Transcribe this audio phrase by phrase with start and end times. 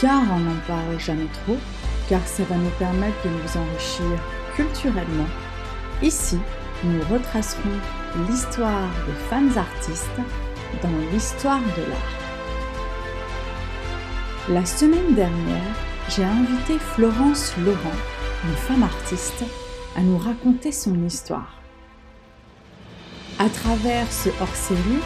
[0.00, 1.56] car on n'en parle jamais trop,
[2.08, 4.18] car ça va nous permettre de nous enrichir
[4.54, 5.28] culturellement.
[6.02, 6.38] Ici,
[6.84, 7.78] nous retracerons
[8.28, 10.20] l'histoire de femmes artistes
[10.82, 12.18] dans l'histoire de l'art.
[14.48, 15.74] La semaine dernière,
[16.08, 17.98] j'ai invité Florence Laurent,
[18.44, 19.44] une femme artiste,
[19.96, 21.54] à nous raconter son histoire.
[23.38, 25.02] À travers ce hors-série,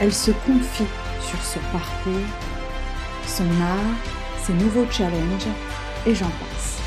[0.00, 0.86] elle se confie
[1.20, 2.28] sur son parcours,
[3.26, 4.17] son art,
[4.52, 5.48] nouveaux challenges,
[6.06, 6.78] et j'en passe.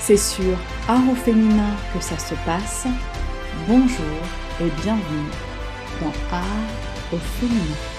[0.00, 0.56] C'est sur
[0.88, 2.86] Art au féminin que ça se passe.
[3.66, 4.18] Bonjour
[4.60, 5.30] et bienvenue
[6.00, 6.44] dans Art
[7.12, 7.97] au féminin.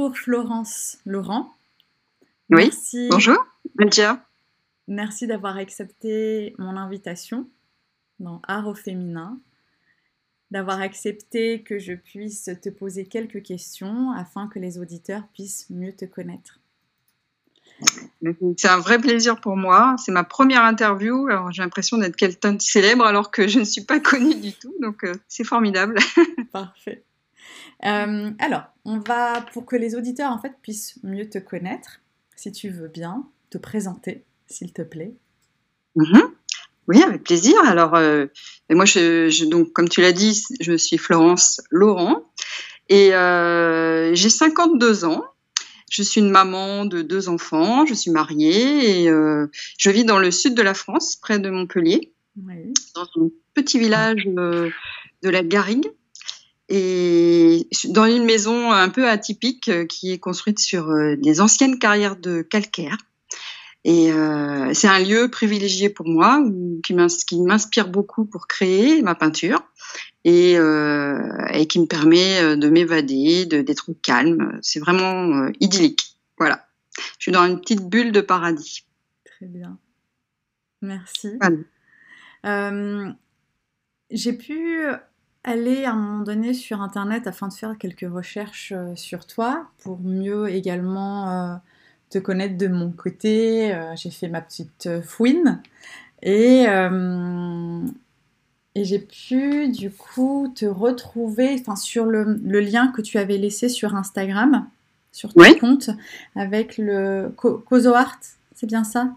[0.00, 1.52] Bonjour Florence Laurent.
[2.48, 2.70] Oui,
[3.10, 3.36] bonjour
[4.88, 7.46] Merci d'avoir accepté mon invitation
[8.18, 9.38] dans Art au féminin,
[10.50, 15.92] d'avoir accepté que je puisse te poser quelques questions afin que les auditeurs puissent mieux
[15.92, 16.60] te connaître.
[18.56, 19.96] C'est un vrai plaisir pour moi.
[19.98, 21.28] C'est ma première interview.
[21.28, 24.54] Alors j'ai l'impression d'être quelqu'un de célèbre alors que je ne suis pas connue du
[24.54, 24.74] tout.
[24.80, 25.98] Donc euh, c'est formidable.
[26.52, 27.04] Parfait.
[27.84, 32.00] Euh, alors, on va, pour que les auditeurs en fait puissent mieux te connaître,
[32.36, 35.14] si tu veux bien, te présenter, s'il te plaît.
[35.96, 36.20] Mhm.
[36.88, 37.56] Oui, avec plaisir.
[37.64, 38.26] Alors, euh,
[38.70, 42.24] moi, je, donc, comme tu l'as dit, je suis Florence Laurent
[42.88, 45.24] et euh, j'ai 52 ans.
[45.90, 47.86] Je suis une maman de deux enfants.
[47.86, 52.12] Je suis mariée et je vis dans le sud de la France, près de Montpellier,
[52.36, 54.72] dans un petit village de
[55.22, 55.90] la Garrigue
[56.70, 61.78] et dans une maison un peu atypique euh, qui est construite sur euh, des anciennes
[61.78, 62.96] carrières de calcaire.
[63.84, 66.40] Et euh, c'est un lieu privilégié pour moi
[66.84, 69.64] qui m'inspire beaucoup pour créer ma peinture
[70.24, 74.58] et, et qui me permet de m'évader, d'être calme.
[74.60, 76.14] C'est vraiment idyllique.
[76.36, 76.66] Voilà.
[77.16, 78.84] Je suis dans une petite bulle de paradis.
[79.24, 79.78] Très bien.
[80.82, 81.38] Merci.
[84.10, 84.84] J'ai pu
[85.44, 89.66] aller à un moment donné sur Internet afin de faire quelques recherches euh, sur toi
[89.82, 91.54] pour mieux également euh,
[92.10, 93.74] te connaître de mon côté.
[93.74, 95.62] Euh, j'ai fait ma petite fouine
[96.22, 96.66] et,
[98.74, 103.70] et j'ai pu du coup te retrouver sur le, le, lien que tu avais laissé
[103.70, 104.66] sur Instagram,
[105.12, 105.88] sur ton compte,
[106.36, 108.18] avec le Cozo Art,
[108.54, 109.08] c'est bien ça?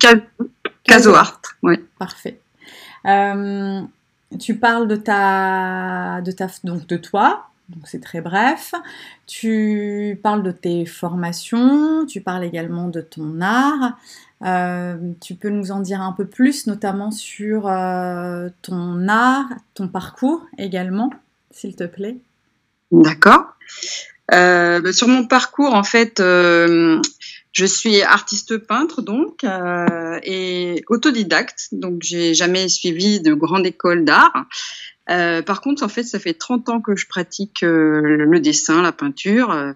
[0.86, 1.76] Caso Art, oui.
[2.00, 2.40] Parfait
[4.40, 7.50] tu parles de ta, de ta, donc de toi,
[7.86, 8.74] c'est très bref.
[9.26, 13.98] Tu parles de tes formations, tu parles également de ton art.
[14.44, 19.88] Euh, tu peux nous en dire un peu plus, notamment sur euh, ton art, ton
[19.88, 21.10] parcours également,
[21.52, 22.18] s'il te plaît?
[22.92, 23.46] D'accord.
[24.34, 26.22] Euh, bah, sur mon parcours, en fait,
[27.54, 34.04] je suis artiste peintre donc euh, et autodidacte, donc j'ai jamais suivi de grande école
[34.04, 34.48] d'art.
[35.10, 38.82] Euh, par contre, en fait, ça fait 30 ans que je pratique euh, le dessin,
[38.82, 39.74] la peinture, euh,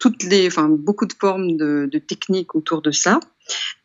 [0.00, 3.20] toutes les, enfin beaucoup de formes de, de techniques autour de ça.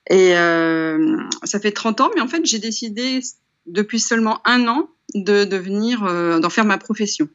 [0.10, 3.20] Et euh, ça fait 30 ans, mais en fait, j'ai décidé
[3.68, 6.02] depuis seulement un an de devenir,
[6.40, 7.30] d'en faire ma profession.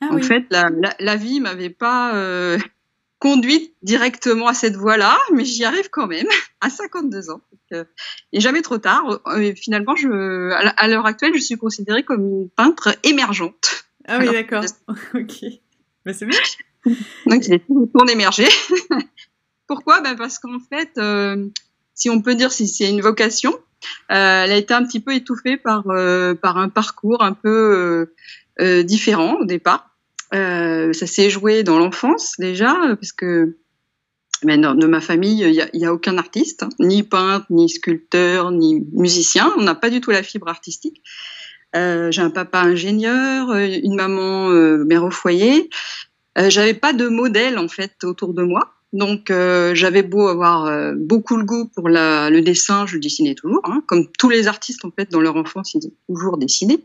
[0.00, 2.12] Ah, en fait, la, la, la vie m'avait pas
[3.22, 6.26] conduite directement à cette voie-là, mais j'y arrive quand même
[6.60, 7.40] à 52 ans.
[7.70, 7.86] Donc,
[8.32, 9.20] et jamais trop tard.
[9.38, 13.84] Et finalement, je, à l'heure actuelle, je suis considérée comme une peintre émergente.
[14.08, 14.64] Ah oui, d'accord.
[15.14, 15.44] ok.
[16.04, 16.40] Mais c'est bien.
[17.26, 18.48] Donc, j'ai tout émergé.
[19.68, 20.00] Pourquoi?
[20.00, 21.48] Ben Parce qu'en fait, euh,
[21.94, 23.52] si on peut dire si c'est une vocation,
[24.10, 28.08] euh, elle a été un petit peu étouffée par, euh, par un parcours un peu
[28.60, 29.91] euh, différent au départ.
[30.34, 33.56] Euh, ça s'est joué dans l'enfance déjà, parce que
[34.44, 38.50] mais dans, de ma famille, il n'y a, aucun artiste, hein, ni peintre, ni sculpteur,
[38.50, 39.52] ni musicien.
[39.56, 41.02] On n'a pas du tout la fibre artistique.
[41.74, 44.48] Euh, j'ai un papa ingénieur, euh, une maman
[44.84, 45.70] mère au foyer.
[46.38, 48.74] Euh, j'avais pas de modèle en fait autour de moi.
[48.92, 49.32] Donc
[49.72, 54.28] j'avais beau avoir beaucoup le goût pour le dessin, je dessinais toujours, hein, comme tous
[54.28, 56.84] les artistes en fait dans leur enfance, ils ont toujours dessiné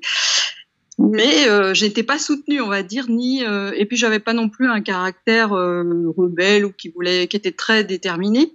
[0.98, 4.50] mais euh, j'étais pas soutenue, on va dire, ni euh, et puis j'avais pas non
[4.50, 8.54] plus un caractère euh, rebelle ou qui voulait, qui était très déterminé.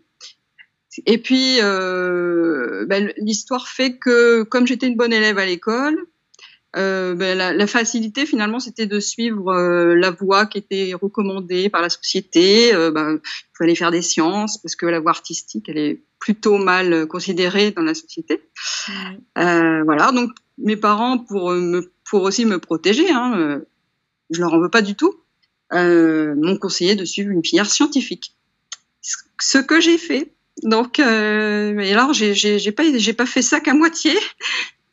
[1.06, 5.96] Et puis euh, ben, l'histoire fait que comme j'étais une bonne élève à l'école,
[6.76, 11.68] euh, ben, la, la, facilité finalement c'était de suivre euh, la voie qui était recommandée
[11.70, 12.74] par la société.
[12.74, 16.58] Euh, ben, il fallait faire des sciences parce que la voie artistique elle est plutôt
[16.58, 18.42] mal considérée dans la société.
[19.38, 23.62] Euh, voilà donc mes parents pour me pour aussi me protéger, hein,
[24.28, 25.14] je leur en veux pas du tout,
[25.72, 28.34] m'ont conseillé de suivre une filière scientifique.
[29.40, 30.34] Ce que j'ai fait.
[30.62, 32.84] Donc, euh, et alors, j'ai pas,
[33.16, 34.12] pas fait ça qu'à moitié.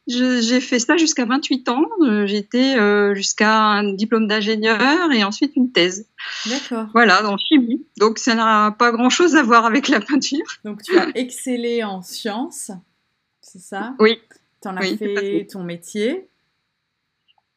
[0.08, 1.86] J'ai fait ça jusqu'à 28 ans.
[2.02, 6.08] Euh, j'étais euh, jusqu'à un diplôme d'ingénieur et ensuite une thèse.
[6.48, 6.88] D'accord.
[6.94, 7.86] Voilà, dans chimie.
[8.00, 10.48] Donc ça n'a pas grand-chose à voir avec la peinture.
[10.66, 12.72] Donc tu as excellé en sciences,
[13.42, 13.94] c'est ça?
[14.00, 14.18] Oui.
[14.64, 16.29] Tu en as fait ton métier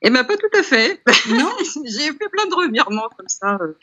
[0.03, 1.01] Eh bien, pas tout à fait.
[1.31, 1.51] Non
[1.85, 3.75] J'ai fait plein de revirements comme ça, euh,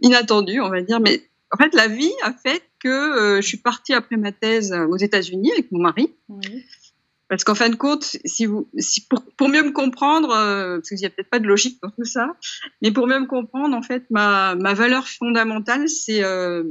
[0.00, 1.00] inattendus, on va dire.
[1.00, 4.96] Mais en fait, la vie a fait que je suis partie après ma thèse aux
[4.96, 6.12] États-Unis avec mon mari.
[6.28, 6.64] Oui.
[7.28, 10.90] Parce qu'en fin de compte, si vous, si pour, pour, mieux me comprendre, euh, parce
[10.90, 12.36] qu'il n'y a peut-être pas de logique dans tout ça,
[12.82, 16.64] mais pour mieux me comprendre, en fait, ma, ma valeur fondamentale, c'est euh,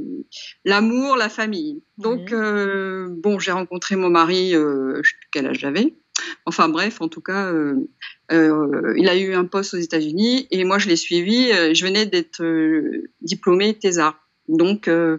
[0.64, 1.82] l'amour, la famille.
[1.98, 5.94] Donc, euh, bon, j'ai rencontré mon mari, euh, je sais plus quel âge j'avais.
[6.46, 7.74] Enfin bref, en tout cas, euh,
[8.32, 11.50] euh, il a eu un poste aux États-Unis et moi je l'ai suivi.
[11.52, 12.42] euh, je venais d'être
[13.20, 14.18] diplômée thésard.
[14.48, 15.18] Donc, je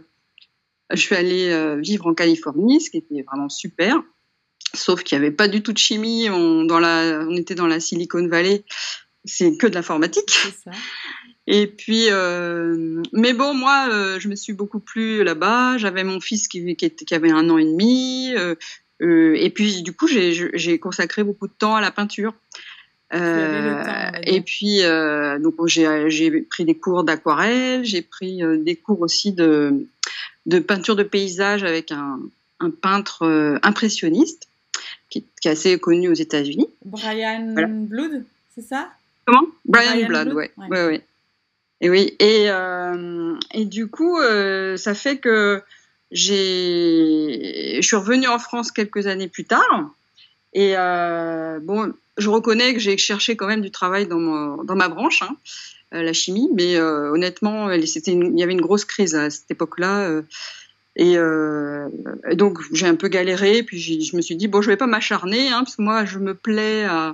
[0.96, 4.04] suis allée vivre en Californie, ce qui était vraiment super.
[4.74, 6.30] Sauf qu'il n'y avait pas du tout de chimie.
[6.30, 8.64] On, dans la, on était dans la Silicon Valley.
[9.24, 10.38] C'est que de l'informatique.
[11.48, 15.78] Et puis, euh, mais bon, moi, euh, je me suis beaucoup plu là-bas.
[15.80, 18.34] J'avais mon fils qui, qui, était- qui avait un an et demi.
[18.36, 18.54] euh,
[19.02, 22.34] euh, et puis, du coup, j'ai- consacré beaucoup de temps à la peinture.
[23.14, 24.22] temps, dire.
[24.34, 27.86] et puis, euh, donc, j'ai pris des cours d'aquarelle.
[27.86, 29.86] J'ai pris euh, des cours aussi de,
[30.46, 32.20] de peinture de paysage avec un,
[32.60, 34.48] un peintre euh, impressionniste
[35.10, 36.68] qui, qui est assez connu aux États-Unis.
[36.84, 37.68] Brian Voilà.
[37.68, 38.24] Blood,
[38.56, 38.90] c'est ça?
[39.26, 39.46] Comment?
[39.66, 40.52] Brian, Brian Blood, Blood, ouais.
[40.58, 40.68] ouais.
[40.70, 41.02] ouais, ouais.
[41.82, 45.62] Et oui, et, euh, et du coup, euh, ça fait que
[46.16, 49.92] je suis revenue en France quelques années plus tard.
[50.54, 54.76] Et euh, bon, je reconnais que j'ai cherché quand même du travail dans, mon, dans
[54.76, 55.36] ma branche, hein,
[55.94, 60.22] euh, la chimie, mais euh, honnêtement, il y avait une grosse crise à cette époque-là.
[60.96, 61.18] et,
[62.34, 63.64] donc, j'ai un peu galéré.
[63.64, 66.20] Puis je me suis dit, bon, je vais pas m'acharner, hein, parce que moi, je
[66.20, 67.14] me plais à,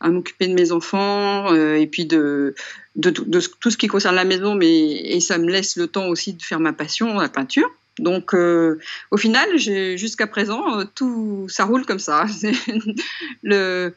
[0.00, 2.54] m'occuper de mes enfants et puis de,
[2.96, 6.06] de, de tout ce qui concerne la maison, mais et ça me laisse le temps
[6.06, 7.70] aussi de faire ma passion, la peinture.
[7.98, 8.78] Donc, euh,
[9.10, 12.26] au final, jusqu'à présent, euh, tout ça roule comme ça.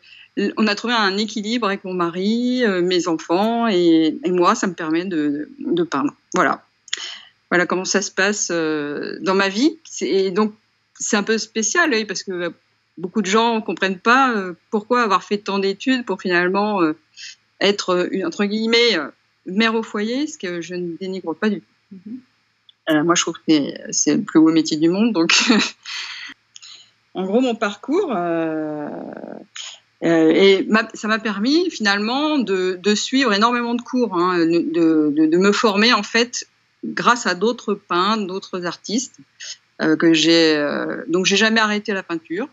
[0.57, 4.55] On a trouvé un équilibre avec mon mari, euh, mes enfants et, moi.
[4.55, 6.13] Ça me permet de, de peindre.
[6.33, 6.63] Voilà.
[7.49, 9.77] Voilà comment ça se passe dans ma vie.
[10.01, 10.53] Et donc,
[10.97, 12.53] c'est un peu spécial, parce que
[12.97, 14.33] beaucoup de gens ne comprennent pas
[14.69, 16.79] pourquoi avoir fait tant d'études pour finalement
[17.59, 18.97] être, entre guillemets,
[19.45, 22.11] mère au foyer, ce que je ne dénigre pas du tout.
[22.91, 23.53] Euh, moi, je trouve que
[23.91, 25.13] c'est- le plus beau métier du monde.
[25.13, 25.31] Donc,
[27.13, 28.87] en gros, mon parcours, euh,
[30.03, 35.93] euh, et ça m'a permis finalement de, suivre énormément de cours, hein, de, me former
[35.93, 36.45] en fait
[36.83, 39.17] grâce à d'autres peintres, d'autres artistes.
[39.99, 40.63] Que j'ai
[41.07, 42.47] donc j'ai jamais arrêté la peinture.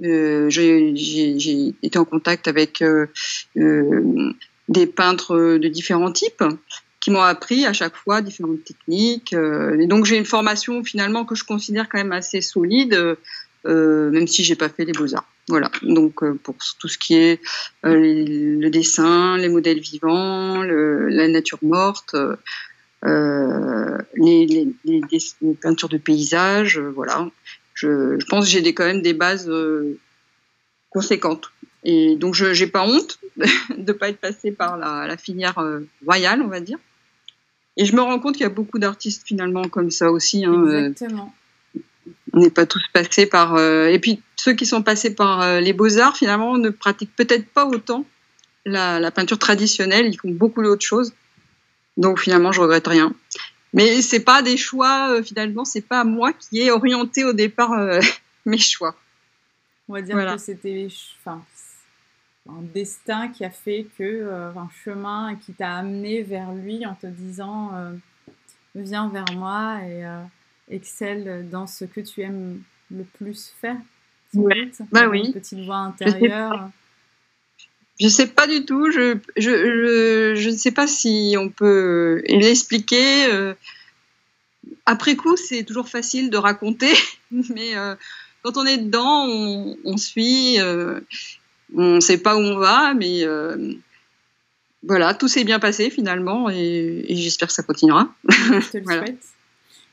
[0.00, 2.84] J'ai été en contact avec
[3.56, 6.44] des peintres de différents types
[7.08, 9.32] qui m'ont appris à chaque fois différentes techniques.
[9.32, 13.16] euh, et donc j'ai une formation finalement que je considère quand même assez solide,
[13.66, 15.28] euh, même si j'ai pas fait les beaux arts.
[15.48, 15.70] Voilà.
[15.82, 17.40] Donc euh, pour tout ce qui est
[17.86, 22.14] euh, le dessin, les modèles vivants, la nature morte.
[22.14, 22.36] euh,
[23.04, 24.68] euh, les,
[25.62, 27.28] peintures de paysages, euh, voilà.
[27.74, 29.98] Je, pense que j'ai des, quand même des bases euh,
[30.90, 31.52] conséquentes.
[31.84, 33.20] Et donc, je n'ai pas honte
[33.78, 36.78] de pas être passée par la, filière euh, royale, on va dire.
[37.78, 40.44] Et je me rends compte qu'il y a beaucoup d'artistes finalement comme ça aussi.
[40.44, 41.32] Hein, euh, Exactement.
[42.32, 43.54] on n'est pas tous passés par.
[43.54, 47.14] euh, et puis ceux qui sont passés par euh, les beaux arts finalement ne pratiquent
[47.16, 48.04] peut-être pas autant
[48.66, 50.06] la, la peinture traditionnelle.
[50.06, 51.12] Ils font beaucoup d'autres choses.
[51.96, 53.12] Donc finalement, je regrette rien.
[53.72, 55.22] Mais c'est pas des choix.
[55.22, 57.70] finalement, c'est pas moi qui ai orienté au départ
[58.46, 58.94] mes choix.
[59.88, 60.34] On va dire Voilà.
[60.34, 60.88] que c'était
[61.20, 61.42] enfin,
[62.48, 66.94] un destin qui a fait que, euh, un chemin qui t'a amené vers lui en
[66.94, 67.92] te disant euh,
[68.74, 70.22] viens vers moi et euh,
[70.70, 73.76] excelle dans ce que tu aimes le plus faire.
[74.34, 74.70] Ouais.
[74.92, 75.26] Bah oui.
[75.26, 76.70] Une petite voix intérieure.
[78.00, 78.90] Je sais pas du tout.
[78.90, 83.26] Je, je, je, je ne sais pas si on peut l'expliquer.
[83.32, 83.54] euh.
[84.86, 86.92] Après coup, c'est toujours facile de raconter,
[87.30, 87.94] mais euh,
[88.42, 90.60] quand on est dedans, on, on suit.
[90.60, 91.00] euh.
[91.74, 93.24] On ne sait pas où on va, mais
[94.82, 98.08] voilà, tout s'est bien passé finalement et, j'espère que ça continuera.
[98.28, 99.24] Je te le souhaite.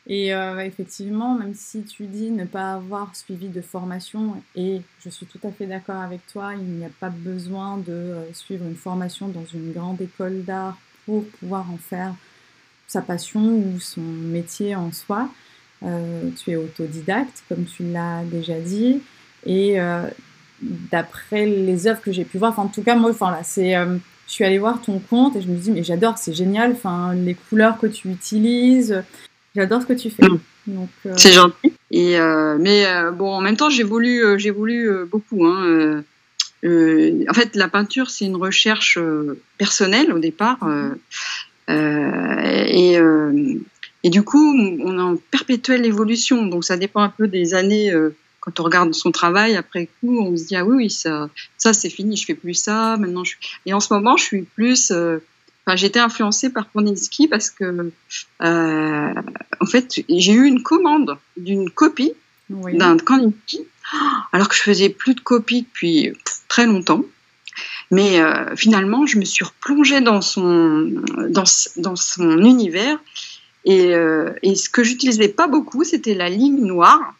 [0.07, 5.09] Et euh, effectivement, même si tu dis ne pas avoir suivi de formation, et je
[5.09, 8.65] suis tout à fait d'accord avec toi, il n'y a pas besoin de euh, suivre
[8.65, 10.77] une formation dans une grande école d'art
[11.07, 12.13] pour pouvoir en faire
[12.87, 15.27] sa passion ou son métier en soi.
[15.81, 19.01] Euh, tu es autodidacte, comme tu l'as déjà dit,
[19.43, 19.79] et
[20.91, 23.75] d'après les œuvres que j'ai pu voir, enfin, en tout cas, moi, enfin, là, c'est
[24.27, 27.13] je suis allée voir ton compte et je me dis mais j'adore, c'est génial, enfin
[27.13, 29.03] les couleurs que tu utilises,
[29.55, 30.27] j'adore ce que tu fais.
[30.27, 30.39] Mm.
[30.67, 31.73] Euh, c'est gentil.
[31.91, 35.45] Et euh, mais euh, bon, en même temps, j'ai voulu, j'ai voulu beaucoup.
[35.45, 36.03] Hein,
[36.63, 38.97] en fait, la peinture, c'est une recherche
[39.57, 40.67] personnelle au départ,
[41.67, 42.99] et
[44.03, 46.45] et du coup, on est en perpétuelle évolution.
[46.45, 47.91] Donc, ça dépend un peu des années
[48.45, 51.73] quand on regarde son travail après coup, on se dit ah oui oui ça ça
[51.73, 52.95] c'est fini, je fais plus ça.
[52.97, 53.35] Maintenant je
[53.65, 55.19] et en ce moment je suis plus euh,
[55.67, 57.91] Enfin, été influencée par Kandinsky parce que,
[58.43, 59.13] euh,
[59.59, 62.13] en fait, j'ai eu une commande d'une copie
[62.51, 63.61] d'un Kandinsky,
[64.31, 66.13] alors que je faisais plus de copies depuis
[66.47, 67.03] très longtemps.
[67.89, 70.91] Mais euh, finalement, je me suis replongée dans son,
[71.29, 71.45] dans,
[71.77, 72.99] dans son univers.
[73.67, 73.93] Et,
[74.43, 77.15] et ce que j'utilisais pas beaucoup, c'était la ligne noire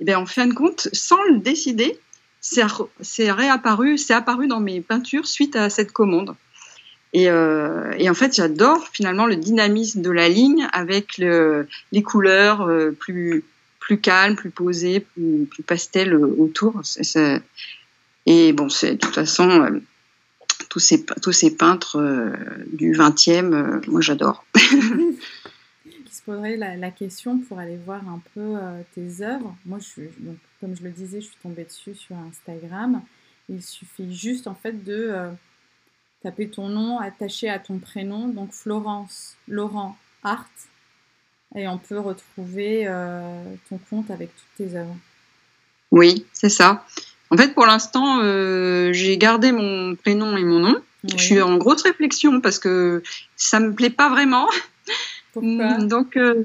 [0.00, 1.98] eh bien, en fin de compte, sans le décider,
[2.40, 6.34] c'est réapparu, c'est apparu dans mes peintures suite à cette commande.
[7.14, 12.62] Et, euh, en fait, j'adore finalement le dynamisme de la ligne avec le, les couleurs
[12.62, 13.44] euh, plus
[14.02, 16.82] calmes, plus posées, plus, plus pastel autour.
[18.26, 19.80] et bon, de toute façon euh,
[20.68, 22.32] tous ces tous ces peintres
[22.72, 24.44] du 20e, moi j'adore.
[26.24, 29.54] poserai la, question pour aller voir un peu euh, tes œuvres.
[29.66, 33.02] Moi, je suis, donc, comme je le disais, je suis tombée dessus sur Instagram.
[33.48, 35.30] Il suffit juste en fait de euh,
[36.22, 40.48] taper ton nom attaché à ton prénom, donc Florence Laurent Art,
[41.54, 44.96] et on peut retrouver euh, ton compte avec toutes tes œuvres.
[45.90, 46.86] Oui, c'est ça.
[47.30, 48.20] En fait, pour l'instant,
[48.92, 50.76] j'ai gardé mon prénom et mon nom.
[51.04, 53.02] Je suis en grosse réflexion parce que
[53.36, 54.48] ça me plaît pas vraiment.
[55.40, 56.44] Mm, donc, euh,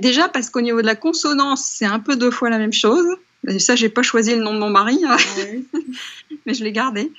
[0.00, 3.06] déjà parce qu'au niveau de la consonance, c'est un peu deux fois la même chose.
[3.48, 5.16] Et ça, j'ai pas choisi le nom de mon mari, hein.
[6.46, 7.10] mais je l'ai gardé.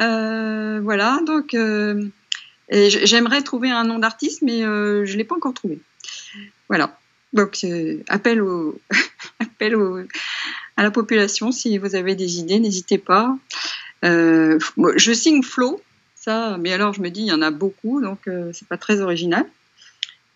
[0.00, 2.08] Euh, voilà, donc euh,
[2.70, 5.78] j'aimerais trouver un nom d'artiste, mais je l'ai pas encore trouvé.
[6.68, 6.98] Voilà.
[7.32, 7.64] Donc,
[8.08, 8.80] appel, au,
[9.38, 9.76] appel
[10.76, 13.36] à la population, si vous avez des idées, n'hésitez pas.
[14.02, 15.80] je signe Flo,
[16.16, 19.00] ça, mais alors je me dis, il y en a beaucoup, donc c'est pas très
[19.00, 19.46] original.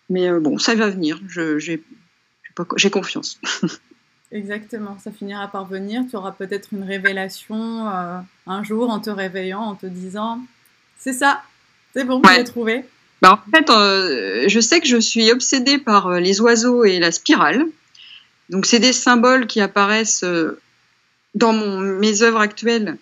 [0.09, 1.19] Mais euh, bon, ça va venir.
[1.27, 3.39] J'ai confiance.
[4.31, 6.03] Exactement, ça finira par venir.
[6.09, 10.39] Tu auras peut-être une révélation euh, un jour en te réveillant, en te disant
[10.97, 11.43] c'est ça,
[11.93, 12.85] c'est bon, je l'ai trouvé.
[13.21, 17.11] Bah, en fait, euh, je sais que je suis obsédée par les oiseaux et la
[17.11, 17.65] spirale.
[18.49, 20.25] Donc, c'est des symboles qui apparaissent
[21.33, 22.97] dans mon, mes œuvres actuelles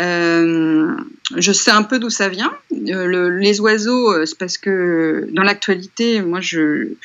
[0.00, 0.96] euh,
[1.36, 2.52] je sais un peu d'où ça vient.
[2.72, 6.96] Euh, les oiseaux, euh, c'est parce que dans l'actualité, moi, j'ai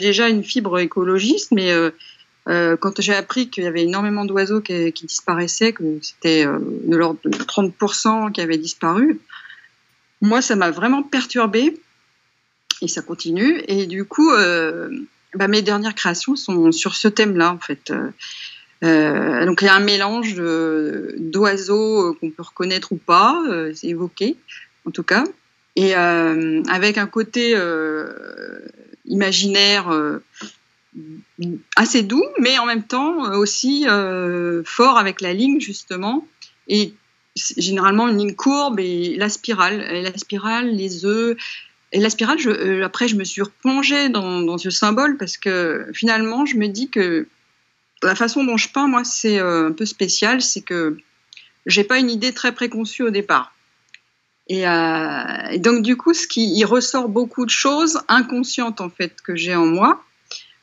[0.00, 1.72] déjà une fibre écologiste, mais
[2.46, 7.30] quand j'ai appris qu'il y avait énormément d'oiseaux qui, disparaissaient, que c'était de l'ordre de
[7.30, 9.20] 30% qui avaient disparu,
[10.20, 11.80] moi, ça m'a vraiment perturbée
[12.82, 13.62] et ça continue.
[13.68, 14.30] Et du coup,
[15.34, 17.92] bah, mes dernières créations sont sur ce thème-là, en fait.
[18.82, 23.72] Euh, donc il y a un mélange d'oiseaux euh, qu'on peut reconnaître ou pas, euh,
[23.74, 24.36] c'est évoqué
[24.86, 25.24] en tout cas,
[25.76, 27.54] et avec un côté
[29.04, 30.20] imaginaire
[31.76, 33.84] assez doux, mais en même temps aussi
[34.64, 36.26] fort avec la ligne justement,
[36.66, 36.94] et
[37.36, 41.36] généralement une ligne courbe et la spirale, et la spirale, les œufs.
[41.92, 46.46] Et la spirale, je, après, je me suis replongée dans ce symbole parce que finalement,
[46.46, 47.26] je me dis que
[48.02, 50.96] la façon dont je peins, moi, c'est euh, un peu spécial, c'est que
[51.66, 53.54] j'ai pas une idée très préconçue au départ.
[54.48, 59.20] Et, euh, donc du coup, ce qui il ressort beaucoup de choses inconscientes en fait
[59.20, 60.02] que j'ai en moi,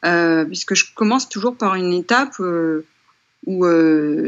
[0.06, 2.40] euh, puisque je commence toujours par une étape
[3.46, 3.66] où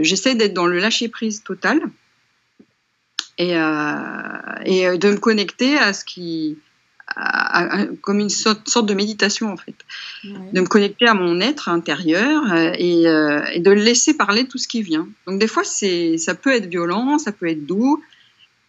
[0.01, 1.81] j'essaie d'être dans le lâcher prise total
[3.37, 6.57] et, et de me connecter à ce qui
[8.01, 9.75] comme une sorte, de méditation en fait,
[10.23, 14.57] de me connecter à mon être intérieur euh, euh, et, de le laisser parler tout
[14.57, 15.07] ce qui vient.
[15.27, 18.01] Donc des fois c'est, ça peut être violent, ça peut être doux,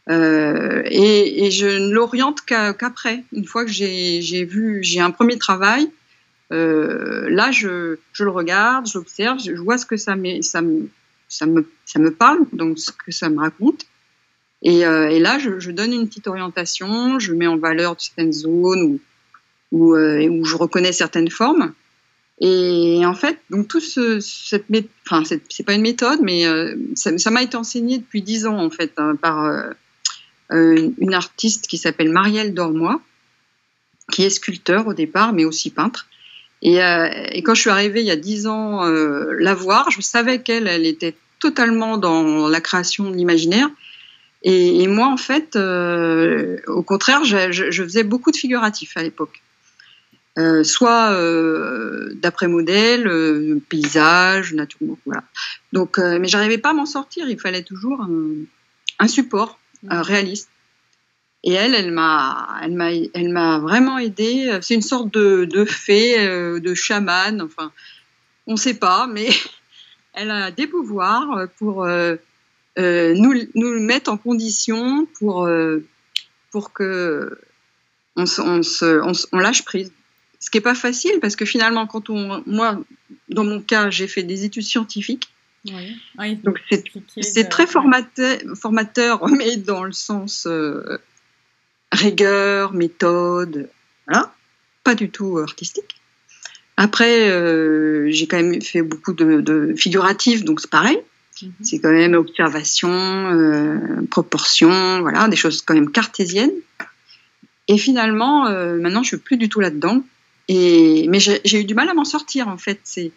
[0.09, 5.91] euh, et, je ne l'oriente qu'après, une fois que j'ai, vu, j'ai un premier travail.
[6.51, 10.61] là, je, je, le regarde, j'observe, je vois ce que ça, ça,
[11.29, 13.87] ça me, ça me parle, donc ce que ça me raconte.
[14.63, 18.33] Et, euh, et là, je, je, donne une petite orientation, je mets en valeur certaines
[18.33, 19.01] zones où,
[19.73, 21.73] où, euh, où je reconnais certaines formes.
[22.43, 24.65] Et en fait, donc tout ce, cette
[25.07, 28.71] enfin c'est pas une méthode, mais euh, ça m'a été enseigné depuis dix ans en
[28.71, 29.75] fait hein, par
[30.53, 33.01] euh, une artiste qui s'appelle Marielle Dormois,
[34.11, 36.07] qui est sculpteur au départ, mais aussi peintre.
[36.63, 39.91] Et, euh, et, quand je suis arrivée il y a dix ans euh, la voir,
[39.91, 43.69] je savais qu'elle, elle était totalement dans la création de l'imaginaire.
[44.43, 49.43] Et, et, moi, en fait, euh, au contraire, je, faisais beaucoup de figuratifs à l'époque.
[50.39, 55.25] Euh, soit euh, d'après modèle, paysage, nature, voilà.
[55.73, 57.29] Donc, mais j'arrivais pas à m'en sortir.
[57.29, 58.45] Il fallait toujours un,
[58.99, 60.49] un support réaliste.
[61.43, 64.59] Et elle, elle m'a, elle m'a, elle m'a vraiment aidée.
[64.63, 67.43] C'est une sorte de, de fée, de chamane.
[67.43, 67.73] Enfin,
[68.47, 69.29] on ne sait pas, mais
[70.15, 71.87] elle a des pouvoirs pour
[72.79, 75.49] euh, euh, nous, nous mettre en condition pour
[76.51, 77.39] pour que
[78.17, 79.93] on, on, se, on, on, lâche prise.
[80.41, 82.81] Ce qui est pas facile parce que finalement, quand on, moi,
[83.29, 85.29] dans mon cas, j'ai fait des études scientifiques.
[85.67, 85.97] Oui.
[86.19, 86.59] Oui, Donc
[87.21, 90.49] c'est très formateur, formateur, mais dans le sens
[91.93, 93.69] rigueur, méthode,
[94.07, 94.33] voilà,
[94.85, 96.01] pas du tout artistique.
[96.77, 100.99] Après, euh, j'ai quand même fait beaucoup de, de figuratifs, donc c'est pareil.
[101.47, 101.53] -hmm.
[101.63, 103.79] C'est quand même observation, euh,
[104.11, 106.53] proportion, voilà, des choses quand même cartésiennes.
[107.69, 110.03] Et finalement, euh, maintenant, je suis plus du tout là-dedans.
[110.49, 112.81] Et mais j'ai eu du mal à m'en sortir en fait.
[112.85, 113.13] C'est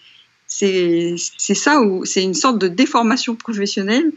[0.46, 4.12] c'est ça où c'est une sorte de déformation professionnelle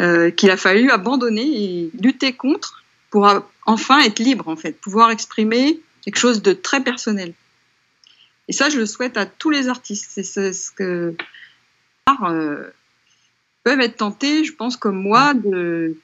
[0.00, 3.28] euh, qu'il a fallu abandonner et lutter contre pour
[3.66, 7.34] enfin être libre, en fait, pouvoir exprimer quelque chose de très personnel.
[8.48, 10.10] Et ça, je le souhaite à tous les artistes.
[10.10, 11.14] C'est ce que
[12.22, 12.70] euh,
[13.66, 15.98] peuvent être tentés, je pense, comme moi, de,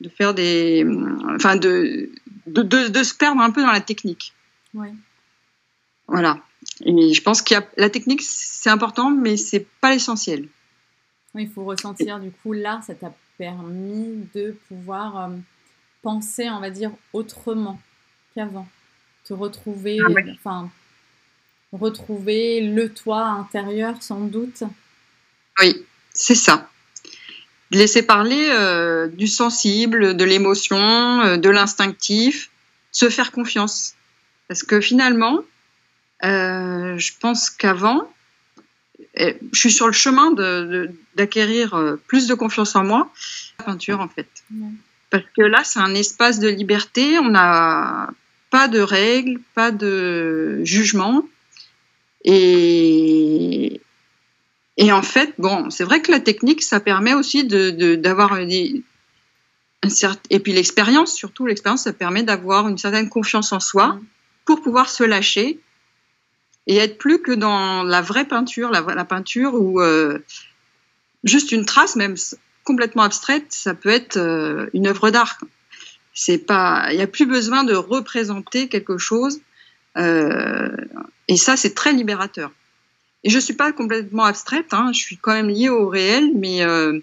[0.00, 0.86] de faire des,
[1.34, 2.10] enfin, de
[2.46, 4.32] de, de, de, se perdre un peu dans la technique.
[4.72, 4.86] Oui.
[6.06, 6.38] Voilà.
[6.84, 10.46] Et je pense a la technique, c'est important, mais c'est pas l'essentiel.
[11.34, 12.20] Oui, il faut ressentir.
[12.20, 15.36] Du coup, l'art, ça t'a permis de pouvoir euh,
[16.02, 17.80] penser, on va dire, autrement
[18.36, 18.68] qu'avant.
[19.24, 20.24] Te retrouver, ah ouais.
[20.34, 20.70] enfin,
[21.72, 24.62] retrouver le toi intérieur, sans doute.
[25.60, 26.70] Oui, c'est ça.
[27.70, 32.50] Laisser parler euh, du sensible, de l'émotion, euh, de l'instinctif,
[32.92, 33.94] se faire confiance.
[34.48, 35.40] Parce que finalement,
[36.24, 38.10] euh, je pense qu'avant,
[39.16, 40.32] je suis sur le chemin
[41.14, 43.10] d'acquérir de, de, plus de confiance en moi,
[43.58, 44.28] la peinture en fait.
[44.52, 44.68] Ouais.
[45.10, 48.10] Parce que là, c'est un espace de liberté, on n'a
[48.50, 51.24] pas de règles, pas de jugement.
[52.24, 53.80] Et,
[54.78, 58.50] et en fait, bon, c'est vrai que la technique, ça permet aussi d'avoir de, de,
[58.50, 58.82] une,
[59.82, 63.98] un certain, et puis l'expérience, surtout l'expérience, ça permet d'avoir une certaine confiance en soi
[64.44, 65.58] pour pouvoir se lâcher
[66.68, 70.20] et être plus que dans la vraie peinture, la, peinture où euh,
[71.24, 72.14] juste une trace, même
[72.62, 75.38] complètement abstraite, ça peut être euh, une œuvre d'art.
[76.28, 76.40] Il
[76.92, 79.40] n'y a plus besoin de représenter quelque chose,
[79.96, 80.68] euh,
[81.26, 82.52] et ça c'est très libérateur.
[83.24, 86.62] Et je suis pas complètement abstraite, hein, je suis quand même liée au réel, mais
[86.62, 87.00] euh,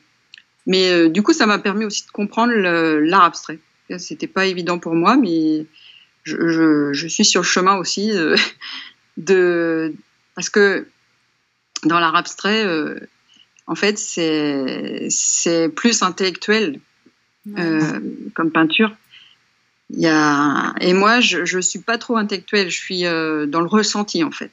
[0.65, 3.59] mais euh, du coup ça m'a permis aussi de comprendre l'art abstrait.
[3.97, 5.65] C'était pas évident pour moi, mais
[6.23, 8.35] je, je, je, suis sur le chemin aussi de,
[9.17, 9.93] de
[10.35, 10.87] parce que
[11.83, 12.99] dans l'art abstrait euh,
[13.67, 16.79] en fait, c'est plus intellectuel
[17.47, 17.79] ouais.
[18.35, 18.95] comme peinture.
[19.89, 20.73] Il y a...
[20.81, 24.51] Et moi, je ne suis pas trop intellectuelle, je suis dans le ressenti, en fait.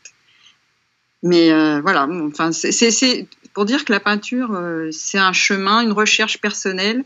[1.23, 5.93] Mais euh, voilà, enfin, c'est pour dire que la peinture, euh, c'est un chemin, une
[5.93, 7.05] recherche personnelle.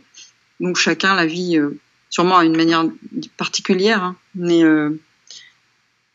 [0.61, 2.85] Donc chacun la vit euh, sûrement d'une manière
[3.37, 4.03] particulière.
[4.03, 4.17] Hein.
[4.35, 4.63] Mais,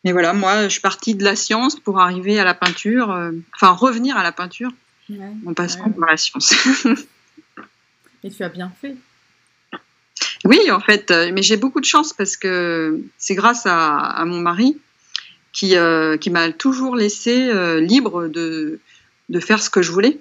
[0.03, 3.09] mais voilà, moi, je suis partie de la science pour arriver à la peinture,
[3.55, 4.71] enfin revenir à la peinture
[5.09, 5.93] ouais, en passant ouais.
[5.93, 6.55] par la science.
[8.23, 8.95] Et tu as bien fait.
[10.45, 14.39] Oui, en fait, mais j'ai beaucoup de chance parce que c'est grâce à, à, mon
[14.39, 14.79] mari
[15.53, 18.79] qui, euh, qui m'a toujours laissé euh, libre de,
[19.29, 20.19] de faire ce que je voulais.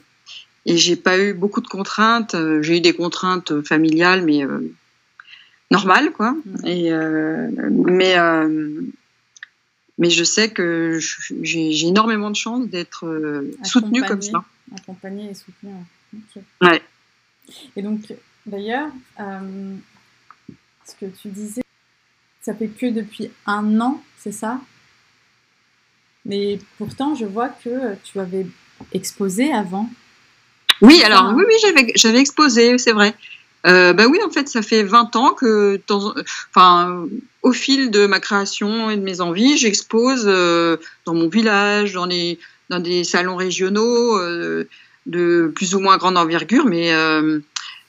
[0.66, 2.35] Et j'ai pas eu beaucoup de contraintes.
[2.35, 4.73] Euh, j'ai eu des contraintes familiales, mais euh,
[5.71, 6.33] normales, quoi.
[6.33, 6.66] Mmh.
[6.66, 6.93] Et,
[7.71, 8.16] mais
[9.99, 10.99] mais je sais que
[11.43, 13.05] j'ai énormément de chance d'être
[13.64, 15.73] soutenue comme ça accompagné et soutenu.
[16.14, 16.45] Okay.
[16.61, 16.83] Ouais.
[17.77, 18.12] Et donc,
[18.47, 18.88] d'ailleurs,
[19.19, 21.62] ce que tu disais,
[22.40, 24.61] ça fait que depuis un an, c'est ça?
[26.24, 28.46] Mais pourtant, je vois que tu avais
[28.92, 29.88] exposé avant.
[30.83, 33.14] Oui, alors oui, oui, j'avais, j'avais exposé, c'est vrai.
[33.66, 35.80] Euh, bah oui, en fait, ça fait 20 ans que,
[36.50, 37.06] enfin,
[37.42, 42.06] au fil de ma création et de mes envies, j'expose euh, dans mon village, dans
[42.06, 42.38] les,
[42.70, 44.68] dans des salons régionaux euh,
[45.06, 47.40] de plus ou moins grande envergure, mais euh,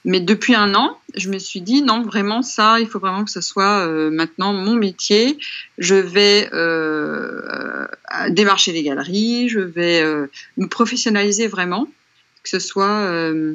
[0.04, 3.32] mais depuis un an, je me suis dit non, vraiment ça, il faut vraiment que
[3.32, 5.38] ce soit euh, maintenant mon métier.
[5.78, 7.86] Je vais euh,
[8.30, 11.88] démarcher les galeries, je vais euh, me professionnaliser vraiment,
[12.44, 13.54] que ce soit euh,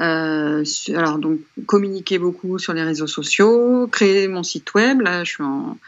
[0.00, 5.02] euh, alors donc communiquer beaucoup sur les réseaux sociaux, créer mon site web.
[5.02, 5.78] Là, je suis en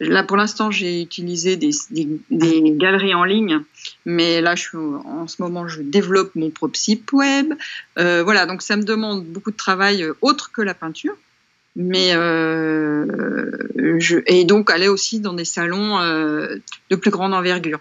[0.00, 1.70] Là, pour l'instant, j'ai utilisé des,
[2.30, 3.60] galeries en ligne,
[4.04, 7.54] mais là, en ce moment, je développe mon propre site web.
[7.98, 11.14] Euh, voilà, donc ça me demande beaucoup de travail euh, autre que la peinture.
[11.76, 13.06] Mais euh,
[14.26, 17.80] et donc aller aussi dans des salons de plus grande envergure.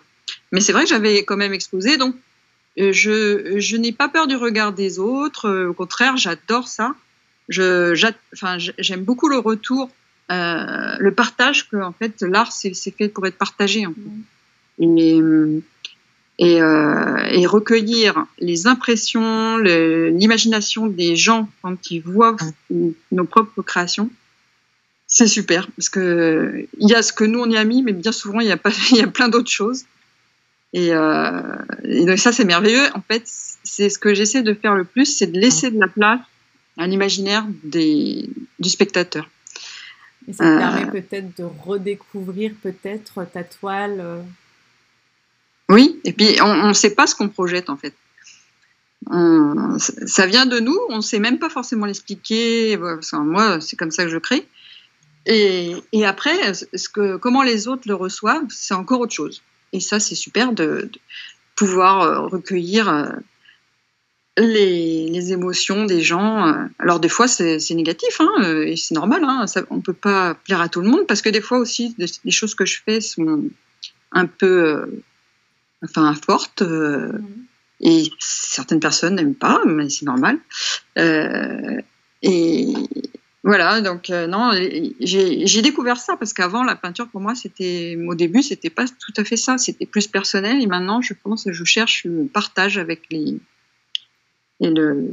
[0.51, 2.15] Mais c'est vrai que j'avais quand même exposé, donc
[2.75, 5.67] je, n'ai pas peur du regard des autres.
[5.67, 6.95] Au contraire, j'adore ça.
[7.49, 9.91] J'aime beaucoup le retour
[10.31, 14.85] euh, le partage que en fait l'art c'est fait pour être partagé en fait.
[14.85, 15.19] et,
[16.39, 22.37] et, euh, et, recueillir les impressions, l'imagination des gens quand ils voient
[22.69, 24.09] nos propres créations,
[25.07, 27.93] c'est super parce que il y a ce que nous on y a mis, mais
[27.93, 29.83] bien souvent il y a pas, il y a plein d'autres choses.
[30.73, 31.41] Et, euh,
[31.83, 32.87] et donc ça c'est merveilleux.
[32.95, 35.87] En fait, c'est ce que j'essaie de faire le plus, c'est de laisser de la
[35.87, 36.19] place
[36.77, 39.29] à l'imaginaire du spectateur.
[40.27, 43.97] Et ça te permet peut-être de redécouvrir peut-être ta toile.
[43.99, 44.21] Euh.
[45.69, 47.93] Oui, et puis on ne sait pas ce qu'on projette en fait.
[49.09, 52.77] On, ça vient de nous, on ne sait même pas forcément l'expliquer.
[53.13, 54.47] Moi, c'est comme ça que je crée.
[55.25, 59.41] Et, et après, ce que, comment les autres le reçoivent, c'est encore autre chose.
[59.71, 60.99] Et ça, c'est super de, de,
[61.55, 63.09] pouvoir euh, recueillir euh,
[64.37, 66.47] les, les, émotions des gens.
[66.47, 69.23] euh, Alors des fois c'est négatif hein, euh, et c'est normal.
[69.23, 71.93] Hein, ça, on peut pas plaire à tout le monde parce que des fois aussi
[71.97, 73.43] des, des choses que je fais sont
[74.11, 75.03] un peu, euh,
[75.83, 77.45] enfin fortes euh, Mhm.
[77.81, 80.37] et certaines personnes n'aiment pas, mais c'est normal.
[80.97, 81.81] Euh,
[82.21, 82.73] et
[83.43, 88.15] voilà, donc non, j'ai j'ai découvert ça parce qu'avant la peinture pour moi c'était, au
[88.15, 91.63] début c'était pas tout à fait ça, c'était plus personnel et maintenant je pense, je
[91.65, 93.37] cherche le partage avec les
[94.63, 95.07] et le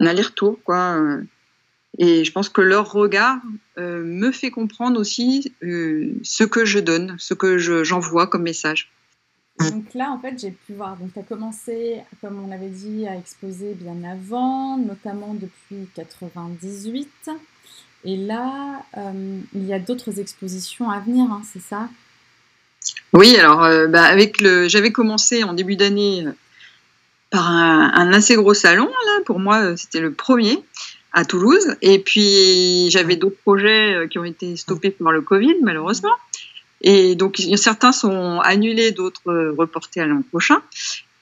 [0.00, 0.98] un aller-retour quoi.
[1.98, 3.38] Et je pense que leur regard
[3.78, 8.42] euh, me fait comprendre aussi euh, ce que je donne, ce que je- j'envoie comme
[8.42, 8.90] message.
[9.58, 10.96] Donc là, en fait, j'ai pu voir.
[10.96, 17.30] Donc, tu as commencé, comme on l'avait dit, à exposer bien avant, notamment depuis 98.
[18.04, 21.90] Et là, euh, il y a d'autres expositions à venir, hein, c'est ça?
[23.12, 26.32] Oui, alors euh, bah, avec le, j'avais commencé en début d'année euh,
[27.32, 28.88] par un, assez gros salon.
[29.24, 30.62] Pour moi, euh, c'était le premier
[31.12, 31.76] à Toulouse.
[31.80, 36.14] Et puis j'avais d'autres projets euh, qui ont été stoppés par le Covid, malheureusement.
[36.82, 40.62] Et donc certains sont annulés, d'autres euh, reportés à l'an prochain.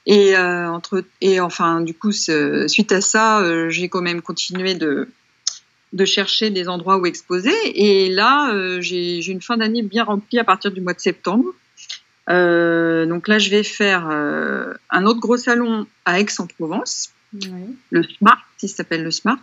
[0.07, 5.07] Et entre et enfin du coup suite à ça, j'ai quand même continué de
[5.93, 7.53] de chercher des endroits où exposer.
[7.75, 11.53] Et là, j'ai une fin d'année bien remplie à partir du mois de septembre.
[12.29, 17.75] Euh, donc là, je vais faire euh, un autre gros salon à Aix-en-Provence, Oui.
[17.89, 19.39] le Smart, il s'appelle le Smart.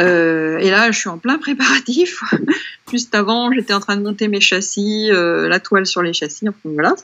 [0.00, 2.20] Euh, et là, je suis en plein préparatif.
[2.90, 6.48] Juste avant, j'étais en train de monter mes châssis, la toile sur les châssis.
[6.48, 6.94] Enfin voilà,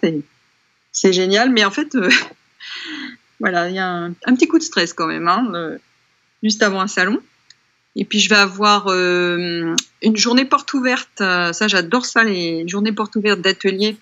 [0.92, 1.50] c'est génial.
[1.50, 1.96] Mais en fait,
[3.40, 5.76] voilà, il y a un, un, petit coup de stress quand même, hein,
[6.42, 7.20] juste avant un salon.
[7.96, 11.18] Et puis je vais avoir euh, une journée porte ouverte.
[11.18, 13.96] Ça, j'adore ça, les journées porte ouvertes d'atelier.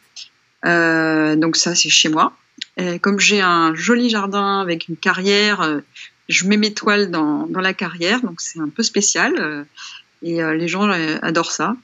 [0.64, 2.32] Euh, donc ça, c'est chez moi.
[2.76, 5.80] Et comme j'ai un joli jardin avec une carrière, euh,
[6.28, 9.34] je mets mes toiles dans, dans la carrière, donc c'est un peu spécial.
[9.38, 9.64] euh,
[10.22, 10.90] et les gens
[11.22, 11.76] adorent ça.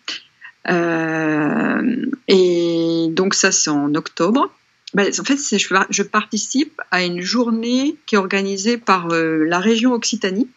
[0.71, 4.51] Euh, et donc ça, c'est en octobre.
[4.95, 9.59] Ben, en fait, je, je, participe à une journée qui est organisée par euh, la
[9.59, 10.49] région Occitanie.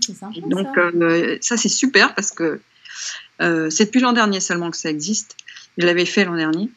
[0.00, 2.60] Sympa, donc ça, euh, ça c'est super parce que
[3.38, 5.36] c'est depuis l'an dernier seulement que ça existe.
[5.76, 6.70] Je l'avais fait l'an dernier.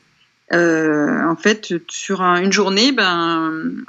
[0.53, 3.84] Euh, en fait, sur un, une journée, ben, euh,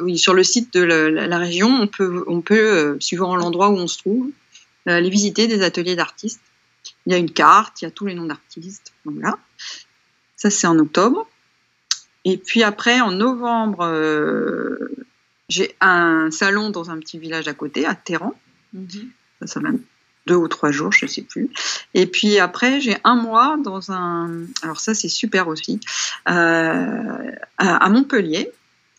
[0.00, 3.36] oui, sur le site de la, la, la région, on peut, on peut euh, suivant
[3.36, 4.30] l'endroit où on se trouve,
[4.86, 6.40] aller visiter des ateliers d'artistes.
[7.04, 8.92] Il y a une carte, il y a tous les noms d'artistes.
[9.04, 9.38] Voilà.
[10.36, 11.28] Ça, c'est en octobre.
[12.24, 13.84] Et puis après, en novembre,
[15.48, 18.34] j'ai un salon dans un petit village à côté, à Téhéran.
[18.72, 19.08] Mm -hmm.
[19.40, 19.60] Ça, ça
[20.28, 21.48] deux ou trois jours, je sais plus.
[21.94, 24.44] Et puis après, j'ai un mois dans un.
[24.62, 25.80] Alors ça, c'est super aussi.
[26.28, 28.52] Euh, à, Montpellier,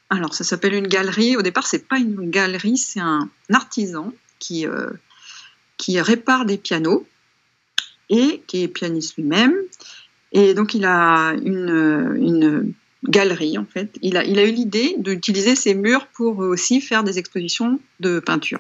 [0.09, 1.37] alors ça s'appelle une galerie.
[1.37, 4.89] Au départ, c'est pas une galerie, c'est un artisan qui, euh,
[5.77, 7.07] qui répare des pianos
[8.09, 9.53] et qui est pianiste lui-même.
[10.31, 13.95] Et donc il a une, une galerie en fait.
[14.01, 18.19] Il a, il a eu l'idée d'utiliser ces murs pour aussi faire des expositions de
[18.19, 18.59] peinture.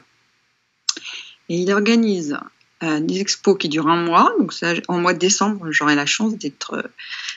[1.49, 2.37] Et il organise
[2.81, 4.33] des expos qui durent un mois.
[4.39, 4.53] Donc
[4.87, 6.83] en mois de décembre, j'aurai la chance d'être euh,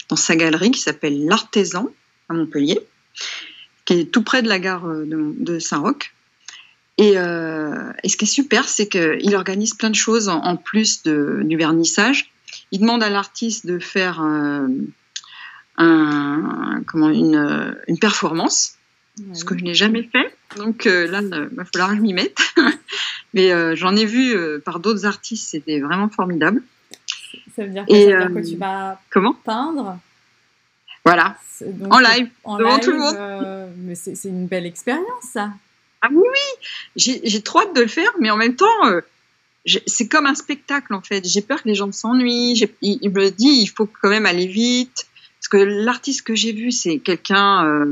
[0.09, 1.89] dans sa galerie qui s'appelle L'Artisan
[2.29, 2.81] à Montpellier,
[3.85, 6.15] qui est tout près de la gare euh, de, Saint-Roch.
[6.99, 11.57] Et, et, ce qui est super, c'est qu'il organise plein de choses en, plus du
[11.57, 12.31] vernissage.
[12.71, 14.79] Il demande à l'artiste de faire une
[17.99, 18.77] performance,
[19.33, 20.37] ce que je n'ai jamais fait.
[20.57, 22.39] Donc là, il va falloir que je m'y mette.
[23.35, 26.63] Mais euh, j'en ai vu euh, par d'autres artistes, c'était vraiment formidable.
[27.57, 29.35] Ça veut dire, que, ça veut dire que tu euh, vas comment?
[29.45, 29.99] peindre?
[31.05, 31.37] Voilà,
[31.91, 33.73] en live, devant tout le monde.
[33.79, 35.51] mais c'est une belle expérience, ça.
[36.01, 38.67] Ah oui, oui, j'ai trop hâte de le faire, mais en même temps,
[39.87, 41.27] c'est comme un spectacle en fait.
[41.27, 42.53] J'ai peur que les gens s'ennuient.
[42.83, 45.07] Il, il, me dit, il faut quand même aller vite.
[45.41, 47.85] Parce que l'artiste que j'ai vu, c'est quelqu'un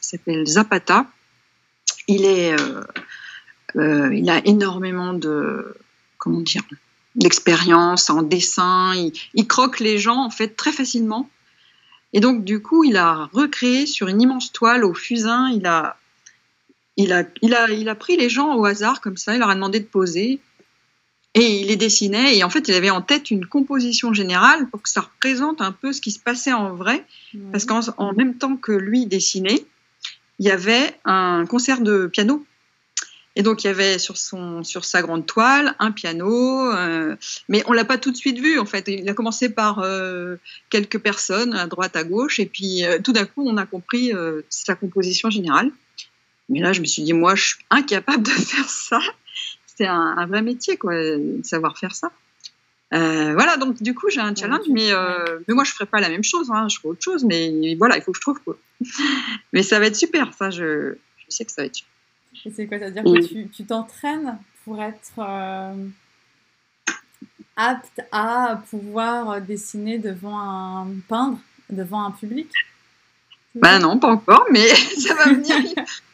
[0.00, 1.06] qui s'appelle Zapata.
[2.08, 2.82] Il est euh,
[3.74, 5.76] il a énormément de,
[6.18, 6.62] comment dire,
[7.14, 8.94] d'expérience en dessin.
[9.34, 11.28] Il, croque les gens en fait très facilement.
[12.12, 15.50] Et donc du coup, il a recréé sur une immense toile au fusain.
[15.50, 15.96] Il a,
[16.96, 19.34] il a, il a, il a pris les gens au hasard comme ça.
[19.34, 20.40] Il leur a demandé de poser.
[21.36, 24.80] Et il les dessinait, et en fait, il avait en tête une composition générale pour
[24.80, 27.04] que ça représente un peu ce qui se passait en vrai.
[27.50, 29.66] Parce qu'en même temps que lui dessinait,
[30.38, 32.46] il y avait un concert de piano
[33.36, 37.16] et donc il y avait sur son sur sa grande toile un piano, euh,
[37.48, 38.86] mais on l'a pas tout de suite vu en fait.
[38.86, 40.36] Il a commencé par euh,
[40.70, 44.12] quelques personnes à droite à gauche et puis euh, tout d'un coup on a compris
[44.48, 45.70] sa composition générale.
[46.48, 49.00] Mais là je me suis dit moi je suis incapable de faire ça.
[49.66, 52.12] C'est un, vrai métier quoi, de savoir faire ça.
[52.92, 54.90] voilà donc du coup j'ai un challenge, mais
[55.48, 57.96] mais moi je ferai pas la même chose, hein, je ferai autre chose, mais voilà
[57.96, 58.56] il faut que je trouve quoi.
[59.52, 61.93] mais ça va être super, ça je, je sais que ça va être super.
[62.44, 65.74] Et c'est quoi C'est-à-dire que tu t'entraînes pour être euh,
[67.56, 71.38] apte à pouvoir dessiner devant un peindre
[71.70, 72.48] devant un public?
[73.54, 74.66] Ben non, pas encore, mais
[74.98, 75.56] ça va venir.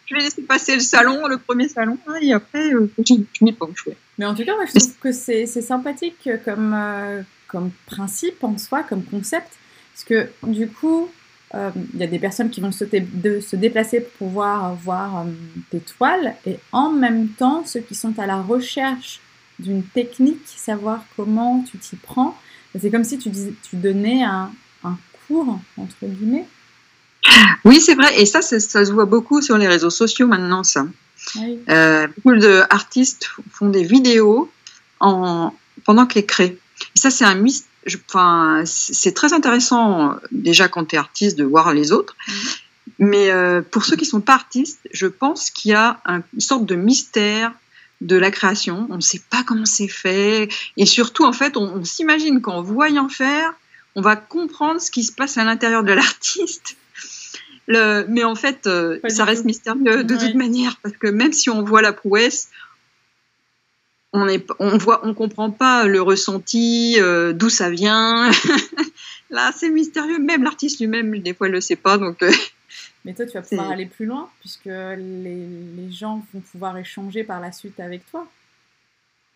[0.07, 3.53] je vais laisser passer le salon, le premier salon, hein, et après, euh, je, m'y
[3.53, 3.89] penche.
[4.19, 8.59] Mais en tout cas, moi, je trouve que c'est sympathique comme, euh, comme principe en
[8.59, 9.49] soi, comme concept,
[9.95, 11.11] parce que du coup,
[11.53, 15.21] il euh, y a des personnes qui vont se, de, se déplacer pour pouvoir voir
[15.21, 15.25] euh,
[15.71, 19.21] tes toiles et en même temps ceux qui sont à la recherche
[19.59, 22.37] d'une technique, savoir comment tu t'y prends.
[22.81, 24.51] C'est comme si tu, tu donnais un,
[24.85, 26.47] un, cours, entre guillemets.
[27.65, 28.21] Oui, c'est vrai.
[28.21, 30.87] Et ça, ça se voit beaucoup sur les réseaux sociaux maintenant, ça.
[31.69, 34.51] Euh, beaucoup d'artistes font des vidéos
[35.01, 35.53] en,
[35.85, 36.57] pendant qu'ils créent.
[36.97, 37.70] Et ça, c'est un mystère
[38.09, 42.17] enfin, c'est très intéressant déjà quand tu es artiste de voir les autres.
[42.27, 42.33] Mm.
[42.99, 46.67] Mais euh, pour ceux qui sont pas artistes, je pense qu'il y a une sorte
[46.67, 47.53] de mystère
[48.03, 48.87] de la création.
[48.91, 50.49] On ne sait pas comment c'est fait.
[50.77, 53.55] Et surtout, en fait, on, s'imagine qu'en voyant faire,
[53.95, 56.77] on va comprendre ce qui se passe à l'intérieur de l'artiste.
[57.69, 61.63] mais en fait, euh, ça reste mystérieux de toute manière, parce que même si on
[61.63, 62.49] voit la prouesse,
[64.13, 68.31] on est, on voit, on comprend pas le ressenti, euh, d'où ça vient.
[69.31, 70.19] Là, c'est mystérieux.
[70.19, 71.97] Même l'artiste lui-même, des fois, il le sait pas.
[71.99, 72.23] Donc.
[72.23, 72.33] Euh,
[73.05, 77.25] Mais toi, tu vas pouvoir aller plus loin puisque les, les, gens vont pouvoir échanger
[77.25, 78.29] par la suite avec toi.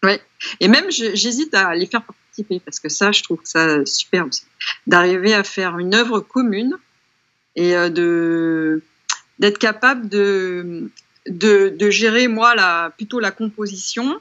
[0.02, 0.18] Oui.
[0.60, 4.44] Et même, j'hésite à les faire participer parce que ça, je trouve ça super aussi,
[4.87, 6.76] d'arriver à faire une œuvre commune
[7.56, 8.82] et euh, de
[9.38, 10.90] d'être capable de,
[11.26, 14.20] de, de gérer moi la plutôt la composition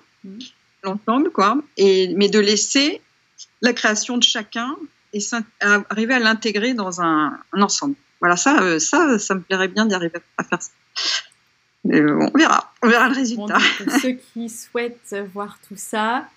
[0.83, 3.01] l'ensemble, quoi, et, mais de laisser
[3.61, 4.75] la création de chacun
[5.13, 5.19] et
[5.61, 7.95] arriver à l'intégrer dans un, ensemble.
[8.19, 10.71] Voilà, ça, euh, ça, ça me plairait bien d'y arriver à faire ça.
[11.85, 13.57] Mais on verra, on verra le résultat.
[13.77, 16.27] pour ceux qui souhaitent voir tout ça,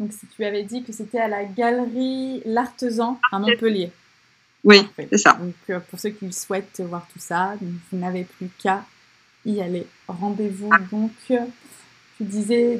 [0.00, 3.92] donc si tu avais dit que c'était à la galerie L'Artesan à Montpellier.
[4.64, 5.34] Oui, c'est ça.
[5.34, 8.84] Donc euh, pour ceux qui souhaitent voir tout ça, vous n'avez plus qu'à
[9.44, 9.86] y aller.
[10.08, 10.78] Rendez-vous ah.
[10.90, 12.76] donc, tu disais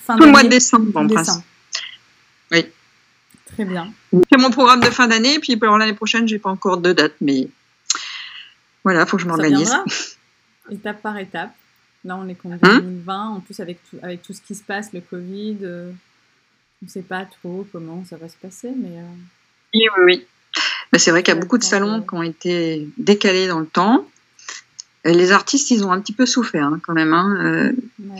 [0.00, 1.42] Fin Tout le mois de décembre, en décembre.
[2.50, 2.66] Oui.
[3.46, 3.92] Très bien.
[4.30, 7.14] C'est mon programme de fin d'année, puis pour l'année prochaine, j'ai pas encore de date,
[7.20, 7.48] mais
[8.84, 9.74] voilà, il faut que je m'organise.
[10.70, 11.52] Étape par étape.
[12.04, 13.14] Là, on est en 2020.
[13.14, 15.90] Hein en plus, avec tout, avec tout ce qui se passe, le Covid, euh,
[16.82, 18.72] on ne sait pas trop comment ça va se passer.
[18.76, 19.02] Mais, euh,
[19.74, 20.26] oui, oui, oui.
[20.92, 23.66] Mais c'est vrai qu'il y a beaucoup de salons qui ont été décalés dans le
[23.66, 24.06] temps.
[25.04, 27.12] les artistes, ils ont un petit peu souffert hein, quand même.
[27.12, 27.72] Hein,
[28.10, 28.16] a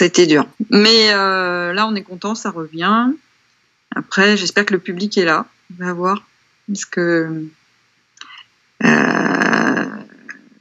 [0.00, 0.46] été dur.
[0.70, 3.12] Mais là, on est content, ça revient.
[3.94, 5.46] Après, j'espère que le public est là.
[5.72, 6.26] On va voir.
[6.66, 7.46] Parce que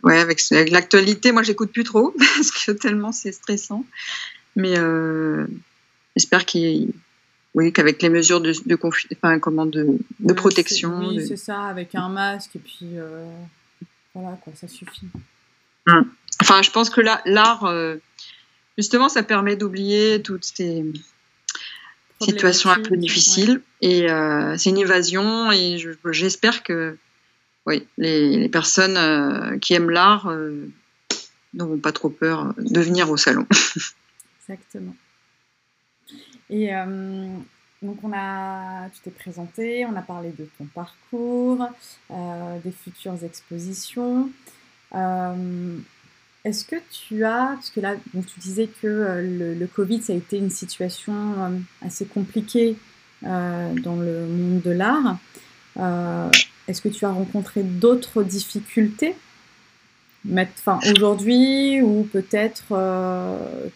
[0.04, 3.86] ouais, avec, l'actualité, moi, j'écoute plus trop parce que tellement c'est stressant.
[4.56, 4.76] Mais
[6.16, 6.94] j'espère qu'il
[7.58, 8.78] oui, qu'avec les mesures de, de,
[9.16, 11.00] enfin, comment, de, de protection.
[11.00, 13.26] Oui, c'est ça, avec un masque, et puis euh,
[14.14, 15.08] voilà, quoi, ça suffit.
[15.88, 16.08] Hum.
[16.40, 17.96] Enfin, je pense que l'art, euh,
[18.78, 20.86] justement, ça permet d'oublier toutes ces
[22.22, 23.62] situations un peu difficiles.
[23.82, 25.78] Et euh, c'est une évasion, et
[26.12, 26.98] j'espère que
[27.66, 30.32] oui, les, les personnes qui aiment l'art
[31.54, 33.46] n'auront pas trop peur de venir au salon.
[34.50, 34.96] Exactement.
[36.50, 37.28] Et euh,
[37.82, 41.68] donc on a, tu t'es présenté, on a parlé de ton parcours,
[42.12, 44.30] euh, des futures expositions.
[46.48, 50.14] Euh, est-ce que tu as, parce que là, tu disais que le, le, Covid, ça
[50.14, 51.14] a été une situation
[51.82, 52.76] assez compliquée
[53.22, 55.18] dans le monde de l'art.
[56.68, 59.16] Est-ce que tu as rencontré d'autres difficultés?
[60.30, 62.68] Enfin, aujourd'hui ou peut-être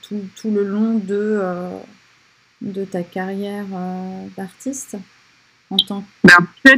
[0.02, 4.98] tout, le long de ta carrière euh, d'artiste
[6.24, 6.36] ben,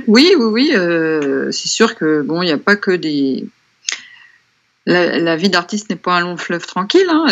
[0.08, 0.72] oui, oui, oui.
[0.76, 3.46] Euh, c'est sûr que bon, il n'y a pas que des.
[4.86, 7.08] La, vie d'artiste n'est pas un long fleuve tranquille.
[7.10, 7.28] Hein.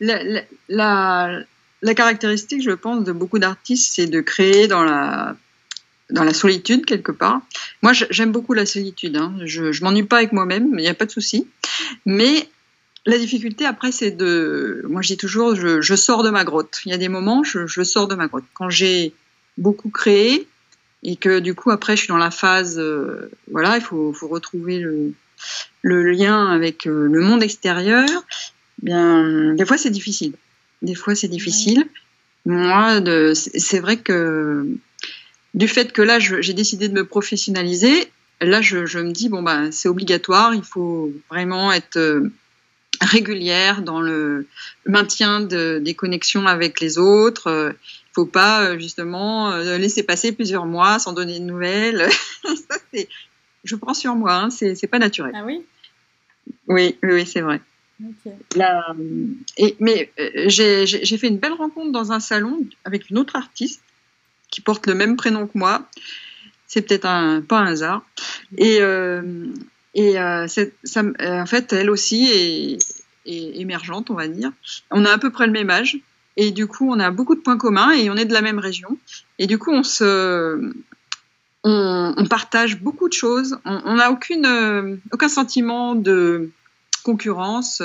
[1.80, 5.36] La, caractéristique, je pense, de beaucoup d'artistes, c'est de créer dans la
[6.10, 7.42] dans la solitude quelque part.
[7.82, 9.16] Moi, j'aime beaucoup la solitude.
[9.18, 9.34] Hein.
[9.44, 11.46] Je, je m'ennuie pas avec moi-même, il n'y a pas de souci.
[12.06, 12.48] Mais
[13.04, 14.82] la difficulté après, c'est de.
[14.88, 16.80] Moi, je dis toujours, je, sors de ma grotte.
[16.86, 18.44] Il y a des moments, je sors de ma grotte.
[18.54, 19.12] Quand j'ai
[19.58, 20.48] beaucoup créé
[21.02, 22.78] et que du coup, après, je suis dans la phase.
[22.78, 24.78] Euh, voilà, il faut, retrouver
[25.82, 28.08] le, lien avec euh, le monde extérieur.
[28.82, 30.34] Bien, des fois, c'est difficile.
[30.82, 31.86] Des fois, c'est difficile.
[32.46, 33.00] Moi,
[33.34, 34.66] c'est vrai que
[35.54, 39.70] du fait que là, j'ai décidé de me professionnaliser, là, je, me dis bon bah,
[39.72, 40.54] c'est obligatoire.
[40.54, 42.30] Il faut vraiment être euh,
[43.00, 44.46] régulière dans le
[44.86, 47.44] maintien de, des connexions avec les autres.
[47.46, 47.74] Il euh, ne
[48.12, 52.08] faut pas euh, justement euh, laisser passer plusieurs mois sans donner de nouvelles.
[52.44, 52.76] Ça,
[53.64, 55.32] je prends sur moi, hein, c'est pas naturel.
[55.34, 55.62] Ah oui?
[56.68, 57.60] Oui, oui, c'est vrai.
[59.56, 60.10] et, mais
[60.46, 63.82] j'ai fait une belle rencontre dans un salon avec une autre artiste
[64.50, 65.86] qui porte le même prénom que moi.
[66.66, 68.06] C'est peut-être un, pas un hasard.
[68.56, 68.80] Et,
[69.98, 72.78] et euh, ça, euh, en fait, elle aussi est,
[73.26, 74.52] émergente, on va dire.
[74.92, 75.98] On a à peu près le même âge.
[76.36, 78.60] Et du coup, on a beaucoup de points communs et on est de la même
[78.60, 78.96] région.
[79.40, 80.72] Et du coup, on se,
[81.64, 83.58] on, partage beaucoup de choses.
[83.64, 86.50] On n'a aucune, euh, aucun sentiment de
[87.02, 87.82] concurrence.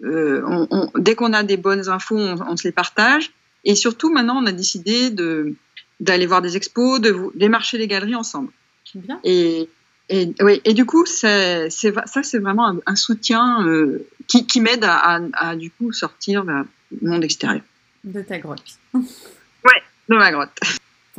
[0.00, 3.32] dès qu'on a des bonnes infos, on, se les partage.
[3.64, 5.56] Et surtout, maintenant, on a décidé de
[5.98, 8.52] d'aller voir des expos, de démarcher les galeries ensemble.
[8.94, 9.18] Bien.
[9.24, 9.68] Et,
[10.08, 14.84] et, oui, et du coup, c'est, ça, c'est vraiment un, soutien euh, qui, qui m'aide
[14.84, 16.64] à, à, du coup sortir le
[17.02, 17.62] monde extérieur.
[18.04, 18.78] De ta grotte.
[18.94, 20.58] ouais, de ma grotte.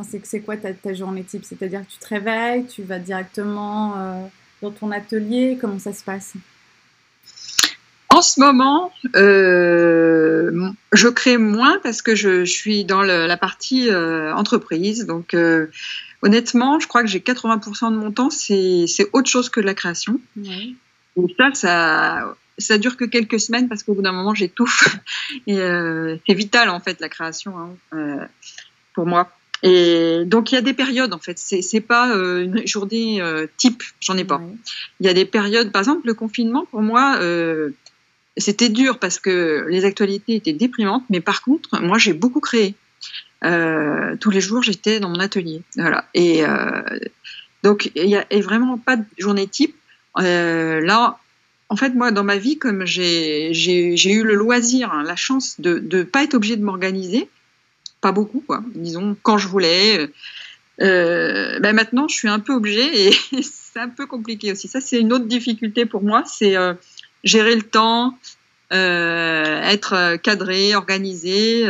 [0.04, 1.44] C'est, c'est quoi ta, ta, journée type?
[1.44, 4.26] C'est-à-dire que tu te réveilles, tu vas directement euh,
[4.62, 6.36] dans ton atelier, comment ça se passe?
[8.10, 13.38] En ce moment, euh, je crée moins parce que je, je suis dans le, la
[13.38, 15.06] partie euh, entreprise.
[15.06, 15.68] Donc, euh,
[16.22, 19.74] honnêtement, je crois que j'ai 80% de mon temps, c'est autre chose que de la
[19.74, 20.20] création.
[21.18, 24.98] Et ça, ça, ça dure que quelques semaines parce qu'au bout d'un moment, j'étouffe.
[25.48, 28.26] Et euh, c'est vital, en fait, la création, hein, euh,
[28.94, 29.32] pour moi.
[29.64, 31.38] Et donc, il y a des périodes, en fait.
[31.40, 33.22] C'est pas euh, une journée
[33.58, 34.42] type, j'en ai pas.
[35.00, 37.20] Il y a des périodes, par exemple, le confinement, pour moi,
[38.38, 42.76] c'était dur parce que les actualités étaient déprimantes, mais par contre, moi, j'ai beaucoup créé.
[43.44, 45.62] Euh, tous les jours, j'étais dans mon atelier.
[45.76, 46.06] Voilà.
[46.14, 46.82] Et euh,
[47.64, 49.76] donc, il n'y a vraiment pas de journée type.
[50.20, 51.20] Euh, là,
[51.70, 55.80] en fait, moi, dans ma vie, comme j'ai eu le loisir, hein, la chance de
[55.80, 57.30] ne pas être obligée de m'organiser,
[58.02, 60.10] pas beaucoup, quoi, disons, quand je voulais.
[60.80, 63.12] Ben maintenant, je suis un peu obligée et
[63.42, 64.68] c'est un peu compliqué aussi.
[64.68, 66.56] Ça, c'est une autre difficulté pour moi, c'est
[67.24, 68.18] gérer le temps,
[68.72, 71.68] être cadré, organisé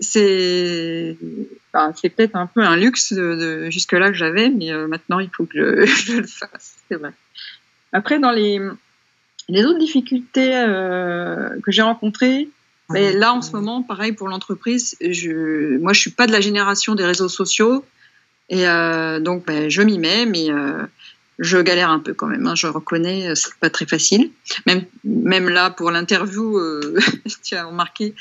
[0.00, 1.16] c'est
[1.94, 5.44] c'est peut-être un peu un luxe de, jusque-là que j'avais, mais euh, maintenant il faut
[5.44, 7.12] que je, le fasse, c'est vrai.
[7.92, 8.60] Après, dans les,
[9.48, 12.48] les autres difficultés euh, que j'ai rencontrées,
[12.90, 16.40] mais là en ce moment, pareil pour l'entreprise, je, moi je suis pas de la
[16.40, 17.84] génération des réseaux sociaux,
[18.48, 20.48] et euh, donc ben, je m'y mets, mais
[21.38, 22.46] je galère un peu quand même.
[22.46, 24.30] Hein, je reconnais, c'est pas très facile.
[24.66, 26.98] Même, même là, pour l'interview, euh,
[27.44, 28.14] tu as remarqué,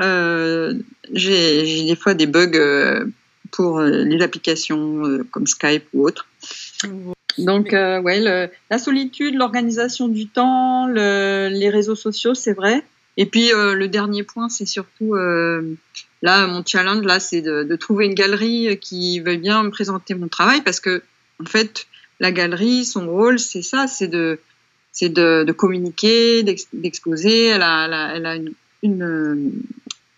[0.00, 0.74] euh,
[1.12, 3.04] j'ai des fois des bugs euh,
[3.50, 6.26] pour les applications comme Skype ou autres.
[7.36, 12.82] Donc, ouais, la solitude, l'organisation du temps, les réseaux sociaux, c'est vrai.
[13.18, 18.06] Et puis, le dernier point, c'est surtout là, mon challenge, là, c'est de, de, trouver
[18.06, 21.02] une galerie qui veuille bien me présenter mon travail parce que,
[21.38, 21.86] en fait,
[22.22, 24.38] la galerie, son rôle, c'est ça, c'est de,
[24.92, 27.46] c'est de, communiquer, d'exposer.
[27.46, 28.36] Elle a, elle a,
[28.84, 29.52] une,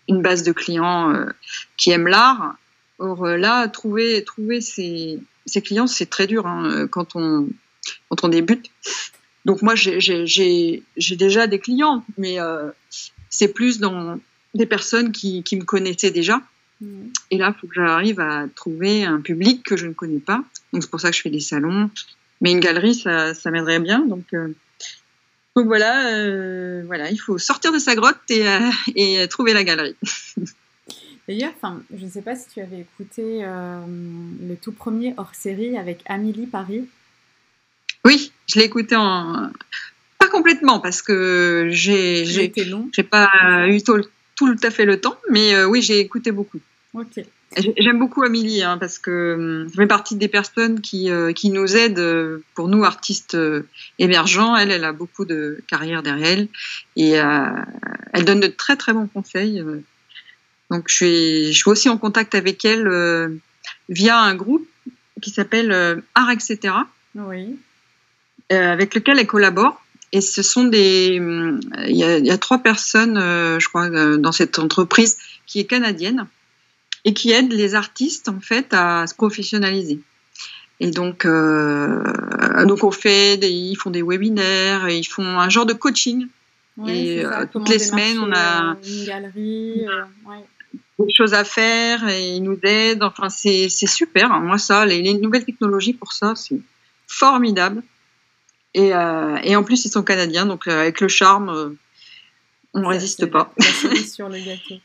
[0.07, 1.25] une, base de clients euh,
[1.77, 2.57] qui aiment l'art.
[2.99, 5.19] Or euh, là, trouver, trouver ses,
[5.63, 7.49] clients, c'est très dur hein, quand, on,
[8.09, 8.69] quand on débute.
[9.45, 10.83] Donc moi, j'ai
[11.17, 12.69] déjà des clients, mais euh,
[13.31, 14.19] c'est plus dans
[14.53, 16.39] des personnes qui, qui me connaissaient déjà.
[16.81, 17.07] Mmh.
[17.31, 20.43] Et là, il faut que j'arrive à trouver un public que je ne connais pas.
[20.73, 21.89] Donc c'est pour ça que je fais des salons.
[22.41, 23.99] Mais une galerie, ça, ça m'aiderait bien.
[23.99, 24.53] Donc, euh,
[25.55, 28.59] donc voilà, euh, voilà, il faut sortir de sa grotte et, euh,
[28.95, 29.95] et trouver la galerie.
[31.27, 31.53] D'ailleurs,
[31.95, 36.45] je ne sais pas si tu avais écouté le tout premier hors série avec Amélie
[36.45, 36.87] Paris.
[38.03, 39.49] Oui, je l'ai écouté en
[40.19, 44.03] pas complètement parce que j'ai j'ai pas eu tout,
[44.35, 46.59] tout, à fait le temps, mais oui, j'ai écouté beaucoup.
[46.93, 47.25] Ok.
[47.77, 51.75] J'aime beaucoup Amélie hein, parce que je fais partie des personnes qui, euh, qui nous
[51.75, 53.67] aident euh, pour nous artistes euh,
[53.97, 54.55] émergents.
[54.55, 56.47] Elle, elle a beaucoup de carrière derrière elle
[56.95, 59.63] et elle donne de très très bons conseils.
[60.71, 63.39] Donc je suis, je suis aussi en contact avec elle
[63.89, 64.67] via un groupe
[65.21, 66.73] qui s'appelle Art etc.
[67.15, 67.57] Oui.
[68.49, 69.84] avec lequel elle collabore.
[70.15, 73.89] Et ce sont des, hum, il y a, il y a trois personnes, je crois,
[74.17, 76.27] dans cette entreprise qui est canadienne
[77.05, 79.99] et qui aide les artistes en fait à se professionnaliser.
[80.79, 82.03] Et donc, euh,
[82.65, 86.27] donc on fait, des, ils font des webinaires, ils font un genre de coaching.
[86.87, 89.85] et euh, toutes les semaines, on a euh, une galerie,
[90.99, 93.03] des choses à faire et ils nous aident.
[93.03, 94.29] Enfin, c'est super.
[94.41, 96.59] Moi, ça, les, nouvelles technologies pour ça, c'est
[97.07, 97.83] formidable.
[98.75, 101.77] Et, et, en plus, ils sont canadiens, donc avec le charme,
[102.73, 103.51] on ne résiste pas.
[104.05, 104.75] sur le gâteau.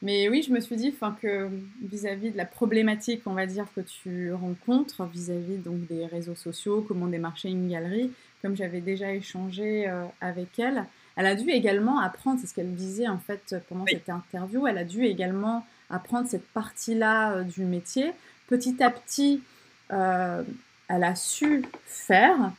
[0.00, 1.48] Mais oui, je me suis dit que
[1.82, 6.84] vis-à-vis de la problématique, on va dire, que tu rencontres vis-à-vis donc des réseaux sociaux,
[6.86, 10.84] comment démarcher une galerie, comme j'avais déjà échangé euh, avec elle,
[11.16, 14.78] elle a dû également apprendre, c'est ce qu'elle disait en fait pendant cette interview, elle
[14.78, 18.12] a dû également apprendre cette partie-là euh, du métier.
[18.46, 19.42] Petit à petit,
[19.90, 20.44] euh,
[20.86, 22.52] elle a su faire.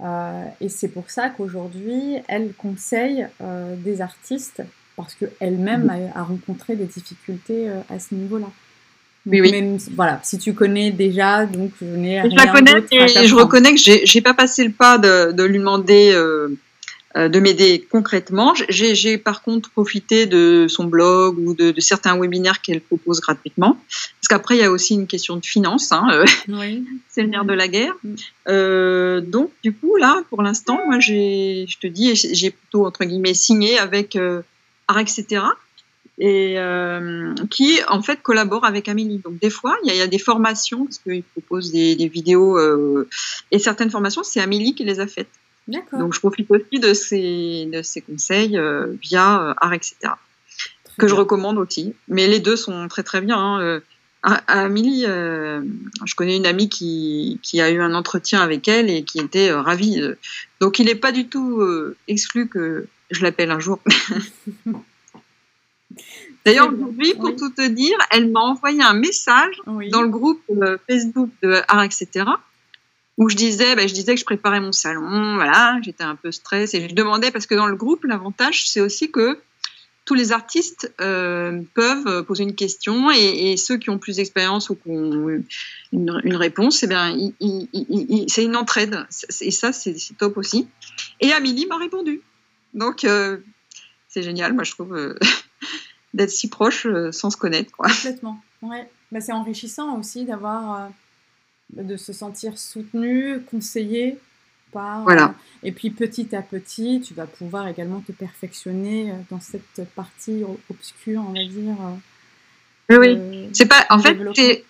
[0.00, 3.26] Et c'est pour ça qu'aujourd'hui, elle conseille
[3.84, 4.62] des artistes
[4.98, 6.10] parce qu'elle-même mm.
[6.14, 8.48] a, rencontré des difficultés euh, à ce niveau-là.
[9.26, 9.76] Oui, oui.
[9.94, 13.74] voilà, si tu connais déjà, donc je n'ai rien Je la connais et je reconnais
[13.74, 16.56] que j'ai pas passé le pas de, lui demander euh, euh,
[17.14, 18.54] de m'aider concrètement.
[18.68, 23.78] J'ai par contre profité de son blog ou de, certains webinaires qu'elle propose gratuitement.
[23.88, 25.90] Parce qu'après, il y a aussi une question de finance.
[25.92, 26.84] Hein, oui.
[27.08, 27.94] C'est le nerf de la guerre.
[28.04, 29.20] Mm.
[29.20, 33.78] donc, du coup, là, pour l'instant, moi, je te dis, j'ai plutôt, entre guillemets, signé
[33.78, 34.16] avec
[34.96, 35.42] etc.
[36.20, 39.18] Et euh, qui en fait collabore avec Amélie.
[39.18, 43.08] Donc des fois, il y, a des formations parce qu'il propose des, vidéos euh,
[43.52, 45.28] et certaines formations, c'est Amélie qui les a faites.
[45.92, 49.96] Donc je profite aussi de ses, de ses conseils euh, via Art, etc.
[50.98, 51.94] que je recommande aussi.
[52.08, 53.38] Mais les deux sont très très bien.
[53.38, 53.80] Hein.
[54.48, 59.20] Amélie, je connais une amie qui, qui, a eu un entretien avec elle et qui
[59.20, 60.02] était ravie.
[60.60, 61.62] Donc il n'est pas du tout
[62.08, 63.78] exclu que je l'appelle un jour.
[66.44, 70.78] D'ailleurs, aujourd'hui, pour tout te dire, elle m'a envoyé un message dans le groupe euh,
[70.88, 72.24] Facebook de Art, etc.,
[73.18, 76.32] où je disais, bah, je disais que je préparais mon salon, voilà, j'étais un peu
[76.32, 79.38] stressée, et je demandais, parce que dans le groupe, l'avantage, c'est aussi que
[80.08, 84.74] tous les artistes euh, peuvent poser une question et, ceux qui ont plus d'expérience ou
[84.74, 85.42] qui ont
[85.92, 89.06] une, réponse, eh c'est une entraide.
[89.42, 90.66] Et ça, c'est top aussi.
[91.20, 92.22] Et Amélie m'a répondu.
[92.72, 93.36] Donc, euh,
[94.08, 95.14] c'est génial, moi, je trouve, euh,
[96.14, 97.70] d'être si proche sans se connaître.
[97.72, 97.88] Quoi.
[97.88, 98.40] Complètement.
[98.62, 98.88] Ouais.
[99.12, 100.88] Bah, c'est enrichissant aussi d'avoir,
[101.70, 104.18] de se sentir soutenu, conseillé.
[104.70, 105.34] Par, voilà.
[105.62, 111.24] et puis petit à petit, tu vas pouvoir également te perfectionner dans cette partie obscure,
[111.26, 111.74] on va dire.
[112.90, 113.48] oui, oui.
[113.54, 113.86] C'est pas.
[113.88, 114.62] En fait, le,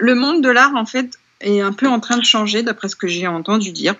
[0.00, 2.96] le, monde de l'art, en fait, est un peu en train de changer, d'après ce
[2.96, 3.94] que j'ai entendu dire.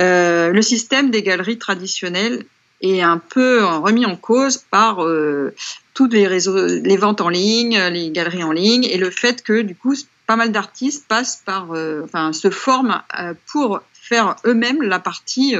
[0.00, 2.44] Euh, le système des galeries traditionnelles
[2.80, 5.54] est un peu remis en cause par euh,
[5.94, 9.94] toutes les ventes en ligne, les galeries en ligne, et le fait que du coup
[10.26, 11.68] pas mal d'artistes passent par,
[12.02, 13.02] enfin, se forment
[13.46, 15.54] pour faire eux-mêmes la partie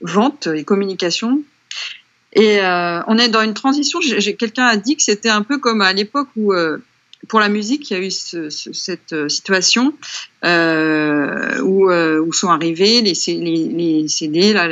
[0.00, 1.42] vente et communication.
[2.34, 4.00] Et on est dans une transition.
[4.38, 6.52] Quelqu'un a dit que c'était un peu comme à l'époque où
[7.28, 9.94] pour la musique, il y a eu cette situation
[10.44, 13.14] euh, où, sont arrivés les,
[14.08, 14.68] CD là,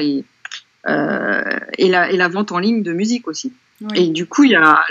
[0.88, 3.52] euh, et la vente en ligne de musique aussi.
[3.94, 4.84] Et du coup, il y a,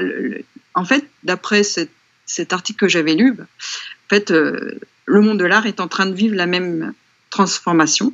[0.74, 5.66] en fait, d'après cet, article que j'avais lu, en fait, euh, le monde de l'art
[5.66, 6.94] est en train de vivre la même
[7.30, 8.14] transformation.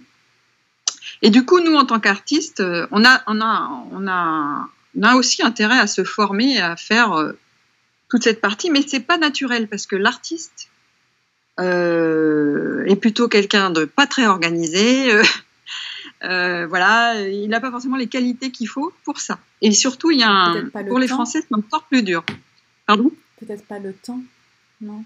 [1.22, 4.68] Et du coup, nous, en tant qu'artistes, euh, on a, on, a, on, a,
[4.98, 7.34] on a aussi intérêt à se former, à faire
[8.10, 10.70] toute cette partie, mais c'est pas naturel parce que l'artiste
[11.60, 15.12] euh, est plutôt quelqu'un de pas très organisé,
[16.24, 19.40] euh, voilà, il n'a pas forcément les qualités qu'il faut pour ça.
[19.62, 22.24] Et surtout, il y a un, pour les Français, c'est encore plus dur.
[22.86, 23.12] Pardon?
[23.40, 24.22] Peut-être pas le temps,
[24.82, 25.04] non?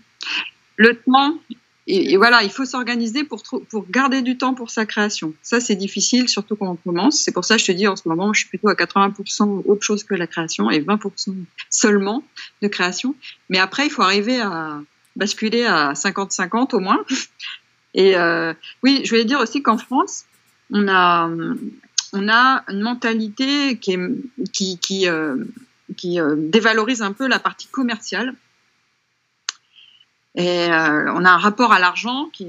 [0.76, 1.40] Le temps,
[1.88, 5.34] et, voilà, il faut s'organiser pour, pour garder du temps pour sa création.
[5.42, 7.22] Ça, c'est difficile, surtout quand on commence.
[7.22, 9.64] C'est pour ça que je te dis, en ce moment, je suis plutôt à 80%
[9.66, 11.34] autre chose que la création et 20%
[11.70, 12.24] seulement
[12.62, 13.16] de création.
[13.50, 14.82] Mais après, il faut arriver à
[15.16, 17.00] basculer à 50-50 au moins.
[17.94, 18.54] Et euh,
[18.84, 20.26] oui, je voulais dire aussi qu'en France,
[20.72, 21.30] on a,
[22.14, 23.98] une mentalité qui,
[25.08, 25.36] euh,
[26.06, 28.34] euh, dévalorise un peu la partie commerciale.
[30.36, 32.44] Et euh, on a un rapport à l'argent qui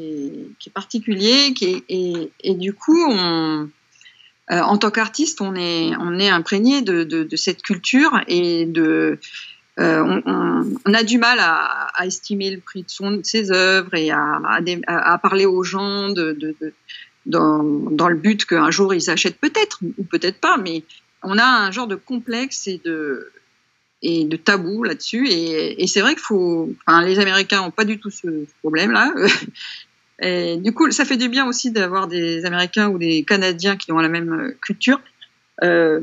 [0.66, 1.54] est, particulier,
[1.88, 9.18] et, du coup, en tant qu'artiste, on est, imprégné de, cette culture et de,
[9.78, 15.18] on, a du mal à, estimer le prix de, ses œuvres et à, à, à
[15.18, 16.36] parler aux gens de,
[17.28, 20.82] dans, le but qu'un jour ils achètent peut-être ou peut-être pas, mais
[21.22, 25.28] on a un genre de complexe et de tabou là-dessus.
[25.28, 26.70] Et, c'est vrai qu'il faut.
[26.86, 29.12] Enfin, les Américains ont pas du tout ce problème-là.
[30.20, 33.98] Du coup, ça fait du bien aussi d'avoir des Américains ou des Canadiens qui ont
[33.98, 35.00] la même culture
[35.64, 36.00] euh,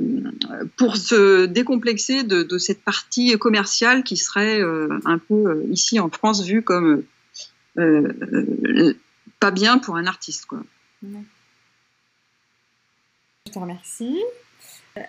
[0.75, 6.09] pour se décomplexer de, cette partie commerciale qui serait euh, un peu euh, ici en
[6.09, 7.03] France vue comme
[9.39, 10.45] pas bien pour un artiste.
[10.45, 10.59] Quoi.
[13.47, 14.21] Je te remercie.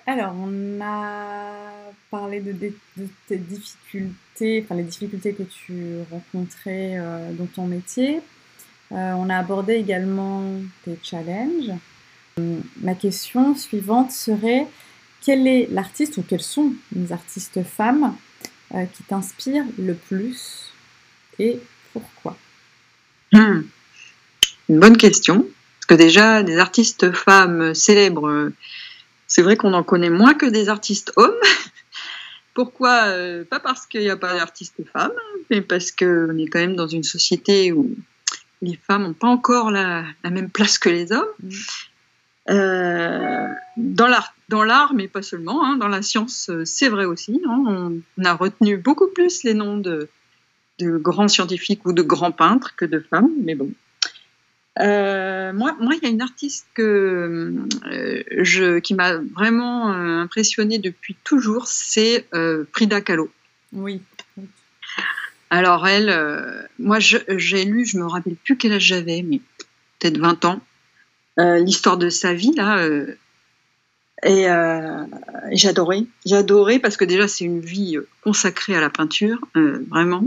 [0.06, 1.70] Alors, on a
[2.10, 2.72] parlé de,
[3.28, 8.20] tes difficultés, enfin les difficultés que tu rencontrais euh, dans ton métier.
[8.92, 10.42] Euh, on a abordé également
[10.84, 11.72] tes challenges.
[12.82, 14.66] ma question suivante serait
[15.22, 18.16] quel est l'artiste ou quelles sont les artistes femmes
[18.74, 20.72] euh, qui t'inspirent le plus
[21.38, 21.60] et
[21.92, 22.36] pourquoi?
[23.32, 23.62] Hmm.
[24.68, 25.46] Une bonne question
[25.86, 28.50] que déjà, des artistes femmes célèbres,
[29.26, 31.34] c'est vrai qu'on en connaît moins que des artistes hommes.
[32.54, 35.12] Pourquoi euh, Pas parce qu'il n'y a pas d'artistes femmes,
[35.50, 37.94] mais parce qu'on est quand même dans une société où
[38.62, 41.26] les femmes n'ont pas encore la, même place que les hommes.
[41.42, 41.50] Mm.
[42.48, 47.42] Euh, dans l'art, dans l'art, mais pas seulement, hein, dans la science, c'est vrai aussi.
[47.46, 47.64] Hein.
[48.16, 50.08] on, a retenu beaucoup plus les noms de,
[50.78, 53.72] de grands scientifiques ou de grands peintres que de femmes, mais bon,
[54.80, 57.54] euh, moi, moi, il y a une artiste que
[57.86, 62.26] euh, je, qui m'a vraiment euh, impressionnée depuis toujours, c'est
[62.72, 63.30] Frida Kahlo.
[63.72, 64.02] Oui.
[65.48, 69.40] Alors elle, moi, j'ai lu, je me rappelle plus quel âge j'avais, mais
[69.98, 70.60] peut-être 20 ans,
[71.38, 72.86] l'histoire de sa vie là.
[74.24, 74.46] et
[75.52, 80.24] j'adorais, j'adorais parce que déjà c'est une vie consacrée à la peinture, vraiment.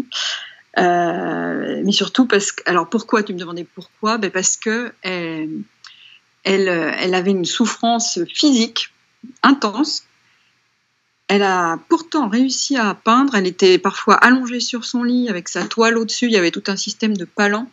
[0.77, 4.17] Euh, mais surtout parce que, alors pourquoi tu me demandais pourquoi?
[4.17, 5.61] Ben Parce que elle,
[6.43, 8.93] elle, elle, avait une souffrance physique
[9.43, 10.03] intense.
[11.27, 13.35] Elle a pourtant réussi à peindre.
[13.35, 16.25] Elle était parfois allongée sur son lit avec sa toile au-dessus.
[16.25, 17.69] Il y avait tout un système de palans.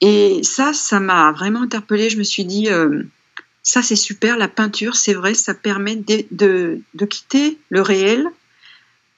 [0.00, 2.10] Et ça, ça m'a vraiment interpellée.
[2.10, 3.04] Je me suis dit, euh,
[3.64, 8.28] ça c'est super, la peinture, c'est vrai, ça permet de, de, quitter le réel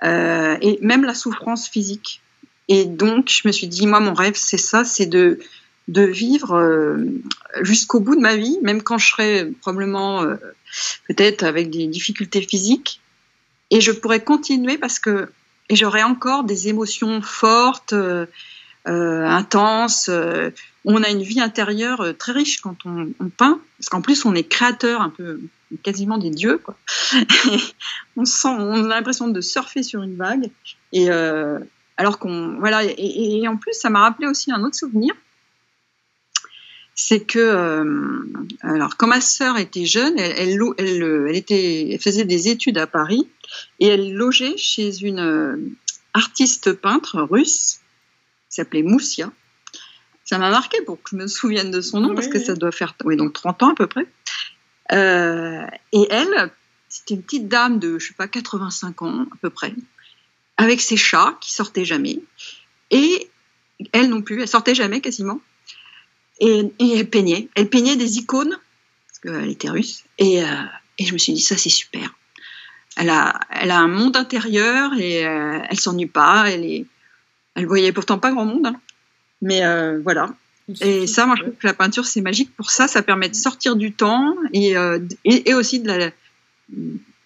[0.04, 2.22] euh, et même la souffrance physique.
[2.68, 5.38] Et donc, je me suis dit, moi, mon rêve, c'est ça, c'est de,
[5.88, 6.96] de vivre euh,
[7.60, 10.36] jusqu'au bout de ma vie, même quand je serai probablement euh,
[11.06, 13.00] peut-être avec des difficultés physiques.
[13.70, 15.28] Et je pourrais continuer parce que
[15.68, 18.26] et j'aurai encore des émotions fortes, euh,
[18.86, 20.08] intenses.
[20.84, 24.34] on a une vie intérieure très riche quand on, on peint, parce qu'en plus on
[24.36, 25.40] est créateur, un peu
[25.82, 26.58] quasiment des dieux.
[26.58, 26.76] Quoi.
[28.16, 30.50] on sent, on a l'impression de surfer sur une vague.
[30.92, 31.08] Et,
[31.96, 35.14] alors qu'on voilà et, en plus ça m'a rappelé aussi un autre souvenir
[36.94, 38.24] c'est que euh,
[38.62, 43.28] alors quand ma sœur était jeune elle, elle, était elle faisait des études à Paris
[43.80, 45.56] et elle logeait chez une euh,
[46.14, 47.80] artiste peintre russe
[48.48, 49.30] qui s'appelait Moussia.
[50.24, 52.72] Ça m'a marqué pour que je me souvienne de son nom, parce que ça doit
[52.72, 54.06] faire oui, donc 30 ans à peu près.
[54.90, 56.50] et elle,
[56.88, 59.72] c'était une petite dame de, je sais pas, 85 ans à peu près,
[60.56, 62.20] avec ses chats qui sortaient jamais.
[62.90, 63.28] Et
[63.92, 65.40] elle non plus, elle sortait jamais quasiment.
[66.40, 67.48] Et, elle peignait.
[67.54, 68.58] Elle peignait des icônes,
[69.08, 70.04] parce qu'elle était russe.
[70.18, 70.46] Et, euh,
[70.98, 72.14] et, je me suis dit, ça c'est super.
[72.96, 76.50] Elle a, elle a un monde intérieur et euh, elle s'ennuie pas.
[76.50, 76.86] Elle, est,
[77.54, 78.66] elle voyait pourtant pas grand monde.
[78.66, 78.80] Hein.
[79.42, 80.34] Mais euh, voilà.
[80.80, 82.54] Et ça, moi, je trouve que la peinture, c'est magique.
[82.56, 84.74] Pour ça, ça permet de sortir du temps et,
[85.24, 86.10] et, et aussi de la,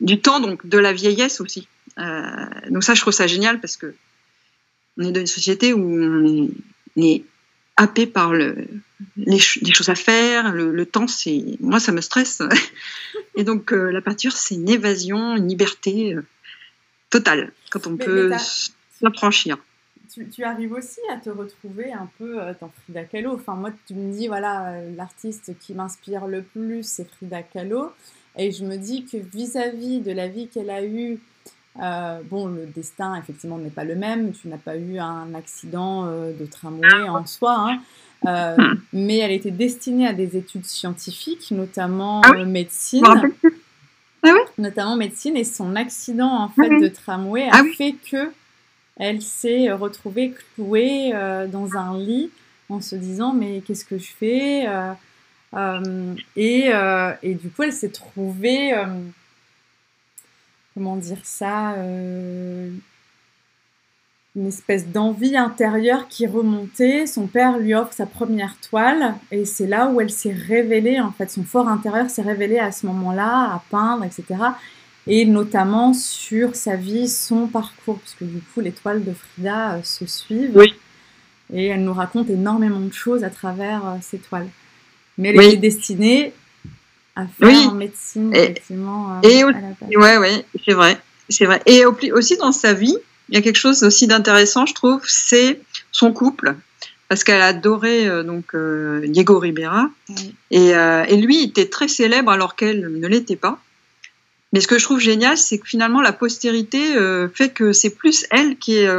[0.01, 1.66] du temps, donc de la vieillesse aussi.
[1.97, 3.95] Donc ça, je trouve ça génial parce que
[5.01, 6.49] on est dans une société où on
[6.97, 7.24] est,
[7.76, 8.68] happé par le,
[9.16, 12.43] les, choses à faire, le, temps, c'est moi ça me stresse.
[13.36, 16.26] Et donc euh, la peinture, c'est une évasion, une liberté euh,
[17.09, 18.30] totale quand on peut
[19.01, 19.57] s'affranchir.
[20.12, 23.32] Tu, tu, arrives aussi à te retrouver un peu euh, dans Frida Kahlo.
[23.32, 27.93] Enfin moi, tu me dis voilà l'artiste qui m'inspire le plus, c'est Frida Kahlo,
[28.36, 31.18] et je me dis que vis-à-vis -vis de la vie qu'elle a eue
[31.78, 34.32] euh, bon, le destin, effectivement, n'est pas le même.
[34.32, 37.80] Tu n'as pas eu un accident euh, de tramway en soi, hein.
[38.26, 38.80] euh, hmm.
[38.92, 43.04] mais elle était destinée à des études scientifiques, notamment ah médecine.
[43.04, 48.30] Ah notamment médecine, et son accident en fait de tramway a ah fait que
[48.98, 51.12] elle s'est retrouvée clouée
[51.50, 52.30] dans un lit
[52.68, 54.66] en se disant mais qu'est-ce que je fais
[56.36, 56.70] et,
[57.22, 58.74] et, du coup elle s'est trouvée
[60.74, 62.70] comment dire ça, euh,
[64.36, 67.06] une espèce d'envie intérieure qui remontait.
[67.06, 71.12] Son père lui offre sa première toile et c'est là où elle s'est révélée, en
[71.12, 74.24] fait, son fort intérieur s'est révélé à ce moment-là, à peindre, etc.
[75.06, 79.82] Et notamment sur sa vie, son parcours, puisque du coup les toiles de Frida euh,
[79.82, 80.56] se suivent.
[80.56, 80.74] Oui.
[81.52, 84.48] Et elle nous raconte énormément de choses à travers euh, ces toiles.
[85.18, 86.32] Mais elle est destinée
[87.40, 87.66] oui.
[87.66, 89.20] en médecine, et, effectivement.
[89.22, 90.98] et ouais, ouais, c'est vrai,
[91.28, 91.62] c'est vrai.
[91.66, 92.96] Et aussi dans sa vie,
[93.30, 95.60] il y a quelque chose aussi d'intéressant, je trouve, c'est
[95.92, 96.56] son couple,
[97.08, 99.88] parce qu'elle adorait euh, donc euh, Diego Ribera,
[100.50, 103.60] et, euh, et, lui était très célèbre alors qu'elle ne l'était pas.
[104.52, 106.96] Mais ce que je trouve génial, c'est que finalement la postérité
[107.32, 108.90] fait que c'est plus elle qui est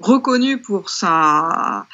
[0.00, 1.86] reconnue pour sa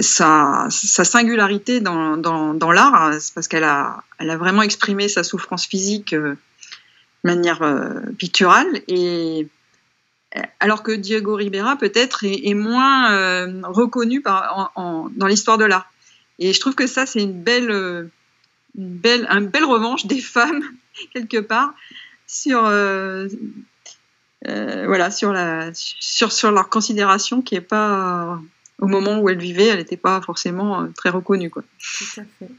[0.00, 5.22] sa, sa, singularité dans, dans, dans l'art, parce qu'elle a, elle a vraiment exprimé sa
[5.22, 6.34] souffrance physique euh,
[7.24, 8.82] de manière euh, picturale.
[8.88, 9.48] Et,
[10.60, 15.92] alors que Diego Ribera, peut-être, est, moins euh, reconnu dans l'histoire de l'art.
[16.38, 18.08] Et je trouve que ça, c'est une belle,
[18.76, 20.62] belle, une belle revanche des femmes,
[21.14, 21.74] quelque part,
[22.28, 22.62] sur,
[24.44, 28.40] voilà, sur, la, sur, sur leur considération qui n'est pas
[28.80, 31.50] au moment où elle vivait, elle n'était pas forcément euh, très reconnue.
[31.50, 31.62] Quoi.
[31.98, 32.50] Tout à fait.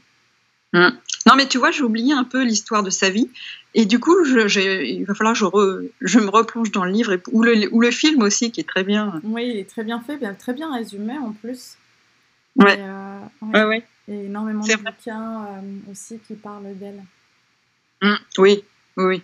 [0.74, 0.92] Hum.
[1.26, 3.28] Non, mais tu vois, j'ai oublié un peu l'histoire de sa vie.
[3.74, 7.12] Et du coup, je, il va falloir que je, je, me replonge dans le livre,
[7.12, 9.20] et, ou, le, ou, le, film aussi, qui est très bien.
[9.22, 11.76] Oui, il est très bien fait, bien, très bien résumé en plus.
[12.56, 12.76] Ouais.
[12.76, 13.64] Et, euh, ouais.
[13.64, 17.02] ouais, et énormément de bouquins euh, aussi qui parlent d'elle.
[18.02, 18.64] Hum, oui,
[18.96, 19.22] oui.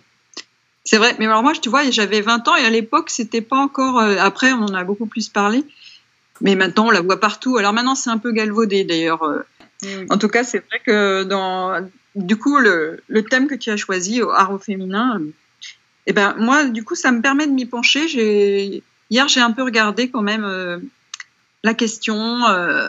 [0.85, 3.57] C'est vrai, mais alors moi, tu vois, j'avais 20 ans et à l'époque, c'était pas
[3.57, 3.99] encore.
[3.99, 5.63] après, on en a beaucoup plus parlé.
[6.41, 7.57] Mais maintenant, on la voit partout.
[7.57, 9.23] Alors maintenant, c'est un peu galvaudé d'ailleurs.
[9.23, 10.05] Euh.
[10.09, 13.77] En tout cas, c'est vrai que dans, du coup, le, le, thème que tu as
[13.77, 15.21] choisi, art au féminin,
[16.05, 18.07] eh ben, moi, du coup, ça me permet de m'y pencher.
[18.07, 20.79] J'ai, hier, j'ai un peu regardé quand même euh,
[21.63, 22.87] la question euh,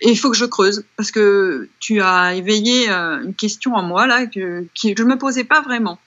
[0.00, 4.06] et il faut que je creuse parce que tu as éveillé une question en moi
[4.06, 5.98] là que, que je ne me posais pas vraiment.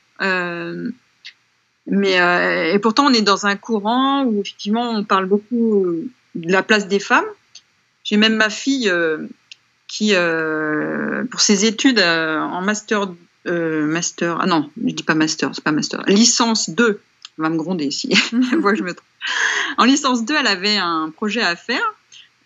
[1.88, 2.14] mais
[2.74, 6.88] et pourtant, on est dans un courant où effectivement, on parle beaucoup de la place
[6.88, 7.26] des femmes.
[8.04, 9.28] J'ai même ma fille euh,
[9.88, 13.14] qui, euh, pour ses études euh, en master,
[13.46, 16.86] master, ah non, je dis pas master, c'est pas master, licence 2,
[17.38, 18.10] elle va me gronder ici,
[18.60, 19.08] vois je me trompe.
[19.78, 21.94] En licence 2, elle avait un projet à faire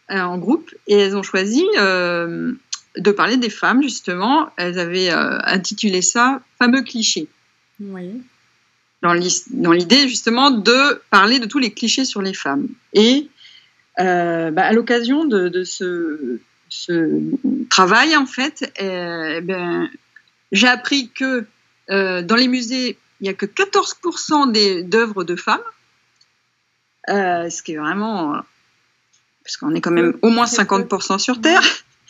[0.10, 4.52] en groupe et elles ont choisi de parler des femmes, justement.
[4.56, 7.28] Elles avaient intitulé ça Fameux clichés.
[7.80, 8.22] Oui.
[9.02, 9.14] Dans
[9.72, 12.68] l'idée, justement, de parler de tous les clichés sur les femmes.
[12.94, 13.28] Et
[14.00, 16.40] euh, bah, à l'occasion de, ce,
[17.70, 19.90] travail, en fait, euh, ben,
[20.52, 21.46] j'ai appris que
[21.90, 25.62] euh, dans les musées, il n'y a que 14% d'œuvres de femmes,
[27.08, 28.42] ce qui est vraiment...
[29.44, 31.62] Parce qu'on est quand même au moins 50% sur Terre.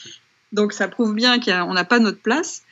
[0.54, 2.64] Donc ça prouve bien qu'on n'a pas notre place.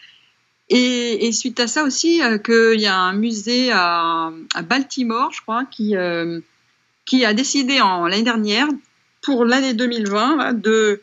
[0.69, 4.31] Et, suite à ça aussi, qu'il y a un musée à,
[4.63, 5.95] Baltimore, je crois, qui,
[7.05, 8.69] qui a décidé l'année dernière
[9.23, 11.01] pour l'année 2020 de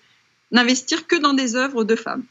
[0.53, 2.25] n'investir que dans des œuvres de femmes.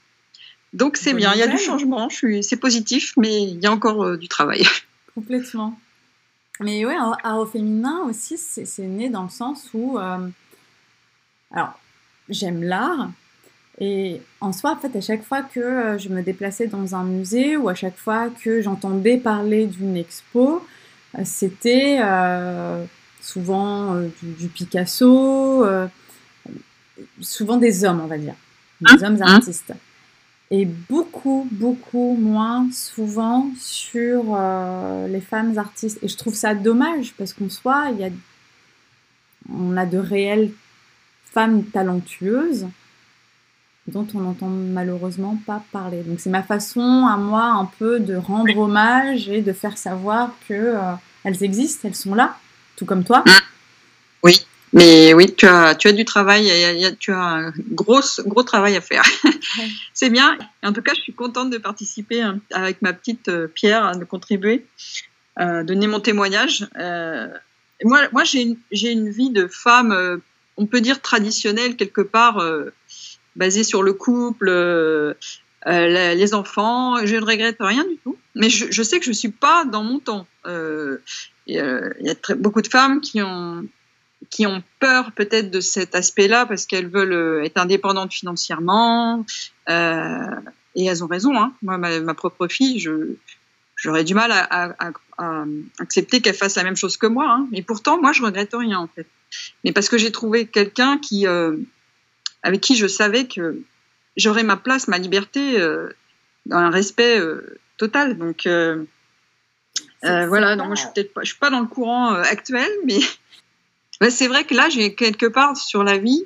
[0.74, 2.10] Donc c'est bien, il y a du changement,
[2.42, 4.64] c'est positif, mais il y a encore euh, du travail.
[5.16, 5.80] Complètement.
[6.60, 10.28] Mais ouais, art au féminin aussi, c'est né dans le sens où, euh,
[11.52, 11.80] alors,
[12.28, 13.10] j'aime l'art,
[13.80, 17.04] et en soi, en fait, à chaque fois que euh, je me déplaçais dans un
[17.04, 20.64] musée ou à chaque fois que j'entendais parler d'une expo,
[21.24, 21.98] c'était
[23.32, 25.66] souvent du, Picasso,
[27.22, 28.36] souvent des hommes, on va dire,
[28.82, 29.74] des hein hommes hein artistes
[30.52, 36.00] et beaucoup, beaucoup moins souvent sur euh, les femmes artistes.
[36.02, 38.10] Et je trouve ça dommage parce qu'en soi, il y a,
[39.52, 40.52] on a de réelles
[41.32, 42.68] femmes talentueuses
[43.88, 46.02] dont on n'entend malheureusement pas parler.
[46.02, 50.32] Donc c'est ma façon à moi un peu de rendre hommage et de faire savoir
[50.48, 52.38] que euh, elles existent, elles sont là,
[52.80, 53.24] tout comme toi.
[54.24, 54.42] Oui.
[54.72, 56.48] Mais oui, tu as, tu as du travail,
[57.00, 59.04] tu as un gros, gros travail à faire.
[59.94, 60.38] c'est bien.
[60.64, 63.98] En tout cas, je suis contente de participer hein, avec ma petite euh, pierre, hein,
[63.98, 64.66] de contribuer,
[65.40, 66.68] euh, donner mon témoignage.
[66.78, 67.28] Euh,
[67.84, 70.18] moi, moi j'ai une, une, vie de femme, euh,
[70.58, 72.44] on peut dire traditionnelle quelque part,
[73.36, 75.16] basée sur le couple,
[75.66, 77.04] les enfants.
[77.06, 78.18] Je ne regrette rien du tout.
[78.36, 80.28] Mais je, je sais que je suis pas dans mon temps.
[81.54, 83.66] Il y a beaucoup de femmes qui ont
[84.30, 89.26] qui ont peur peut-être de cet aspect-là parce qu'elles veulent euh, être indépendantes financièrement.
[89.70, 90.36] Euh,
[90.76, 91.36] et elles ont raison.
[91.38, 91.54] Hein.
[91.62, 93.16] Moi, ma, propre fille, je,
[93.76, 94.76] j'aurais du mal à,
[95.80, 97.30] accepter qu'elle fasse la même chose que moi.
[97.30, 97.48] Hein.
[97.54, 99.08] Et pourtant, moi, je regrette rien en fait.
[99.64, 101.58] Mais parce que j'ai trouvé quelqu'un qui, euh,
[102.44, 103.62] avec qui je savais que
[104.16, 105.90] j'aurais ma place, ma liberté, euh,
[106.46, 108.18] dans un respect euh, total.
[108.18, 108.48] Donc
[110.06, 110.56] euh, voilà.
[110.56, 114.28] Donc moi, je suis peut-être pas, je suis pas dans le courant actuel, mais c'est
[114.28, 116.26] vrai que là, j'ai quelque part sur la vie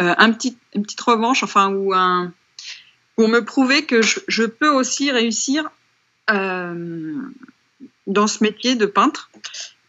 [0.00, 2.32] euh, un petit, une petite revanche, enfin, ou un,
[3.16, 5.68] pour me prouver que je, je peux aussi réussir
[6.30, 7.16] euh,
[8.06, 9.30] dans ce métier de peintre,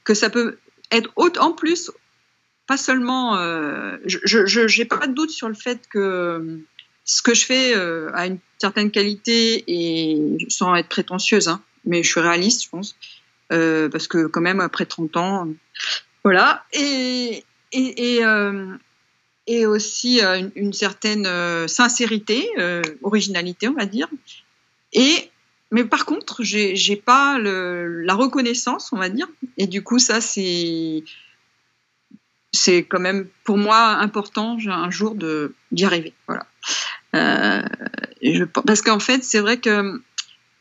[0.03, 0.57] que ça peut
[0.89, 1.91] être en plus,
[2.65, 6.59] pas seulement, euh, je n'ai pas de doute sur le fait que
[7.05, 12.01] ce que je fais euh, a une certaine qualité et sans être prétentieuse, hein, mais
[12.01, 12.95] je suis réaliste, je pense,
[13.51, 15.47] euh, parce que quand même après 30 ans,
[16.23, 16.63] voilà.
[16.73, 18.75] Et, et, et, euh,
[19.67, 21.27] aussi euh, une, certaine
[21.67, 22.47] sincérité,
[23.01, 24.07] originalité, on va dire.
[24.93, 25.31] Et,
[25.71, 29.27] mais par contre, j'ai, j'ai pas la reconnaissance, on va dire.
[29.57, 31.03] Et du coup, ça, c'est,
[32.89, 35.15] quand même pour moi important un jour
[35.71, 36.13] d'y arriver.
[36.27, 36.45] Voilà.
[38.65, 39.99] Parce qu'en fait, c'est vrai que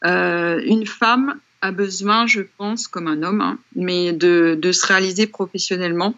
[0.02, 5.26] une femme a besoin, je pense, comme un homme, hein, mais de, de, se réaliser
[5.26, 6.14] professionnellement.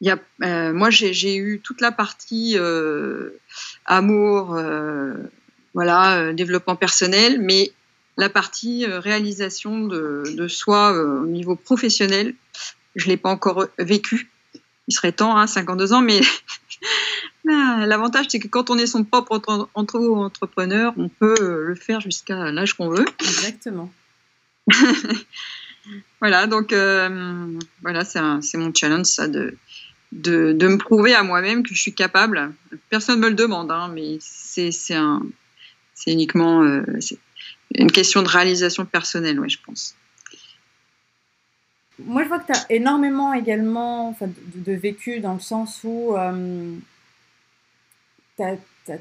[0.00, 3.30] Il y a, euh, moi, j'ai eu toute la partie euh,
[3.84, 5.14] amour, euh,
[5.74, 7.72] voilà, développement personnel, mais
[8.16, 12.34] la partie réalisation de, de soi au niveau professionnel,
[12.96, 14.30] je l'ai pas encore vécu.
[14.88, 16.20] Il serait temps, hein, 52 ans, mais
[17.52, 19.42] Ah, l'avantage, c'est que quand on est son propre
[19.74, 23.04] entrepreneur, on peut euh, le faire jusqu'à l'âge qu'on veut.
[23.20, 23.92] Exactement.
[26.20, 29.56] voilà, donc euh, voilà, c'est mon challenge, ça, de,
[30.12, 32.52] de, de me prouver à moi-même que je suis capable.
[32.88, 35.22] Personne ne me le demande, hein, mais c'est un,
[36.06, 36.84] uniquement euh,
[37.74, 39.96] une question de réalisation personnelle, ouais, je pense.
[41.98, 45.80] Moi, je vois que tu as énormément également enfin, de, de, vécu dans le sens
[45.84, 46.76] où euh,
[48.42, 48.56] as,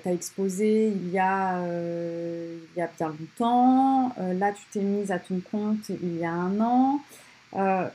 [0.05, 4.13] exposé il y a, euh, il y a bien longtemps.
[4.19, 7.01] Euh, là, tu t'es mise à ton compte il y a un an.
[7.55, 7.87] Euh,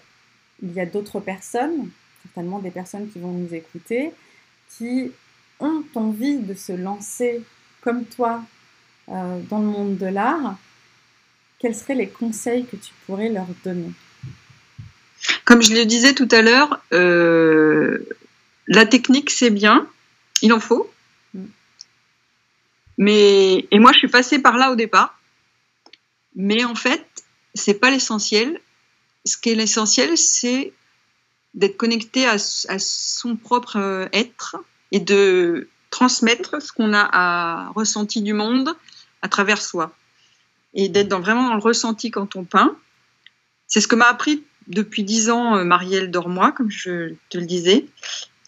[0.63, 1.91] il y a d'autres personnes,
[2.23, 4.13] certainement des personnes qui vont nous écouter,
[4.71, 5.13] qui
[5.61, 7.43] ont envie de se lancer
[7.81, 8.43] comme toi
[9.07, 10.57] dans le monde de l'art.
[11.59, 13.91] Quels seraient les conseils que tu pourrais leur donner?
[15.45, 16.83] Comme je le disais tout à l'heure,
[18.69, 19.87] la technique, c'est bien,
[20.41, 20.91] il en faut.
[22.99, 25.19] Mais et moi, je suis passée par là au départ.
[26.35, 27.07] Mais en fait,
[27.55, 28.61] c'est pas l'essentiel.
[29.25, 30.73] Ce qui est l'essentiel, c'est
[31.55, 34.57] d'être connecté à, son propre euh, être
[34.91, 38.75] et de transmettre ce qu'on a ressenti du monde
[39.23, 39.95] à travers soi
[40.75, 42.77] et d'être vraiment dans le ressenti quand on peint.
[43.69, 47.47] C'est ce que m'a appris depuis dix ans euh, Marielle Dormois, comme je te le
[47.47, 47.87] disais.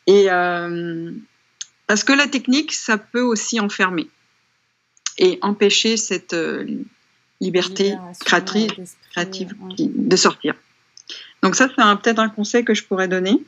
[0.07, 1.12] Et euh,
[1.86, 4.09] parce que la technique, ça peut aussi enfermer
[5.18, 6.66] et empêcher cette euh,
[7.40, 10.54] liberté créatrice, créative de sortir.
[11.42, 13.42] Donc ça, c'est peut-être un conseil que je pourrais donner.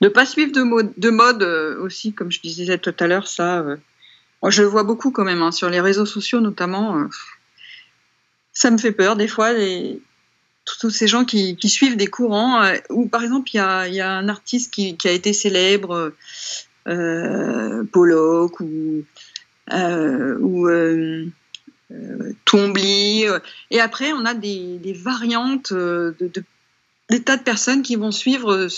[0.00, 3.62] ne pas suivre de mode, de mode aussi, comme je disais tout à l'heure, ça,
[4.42, 7.06] moi, je le vois beaucoup quand même, hein, sur les réseaux sociaux notamment.
[8.52, 10.00] ça me fait peur des fois, les,
[10.80, 14.10] tous ces gens qui, suivent des courants, ou par exemple, il y a, y a,
[14.10, 16.12] un artiste qui, qui a été célèbre,
[16.88, 19.04] euh, Pollock ou, euh,
[19.70, 21.26] ou euh,
[22.44, 23.24] Twombly.
[23.70, 26.14] Et après, on a des, variantes de,
[27.24, 28.68] tas de personnes qui vont suivre,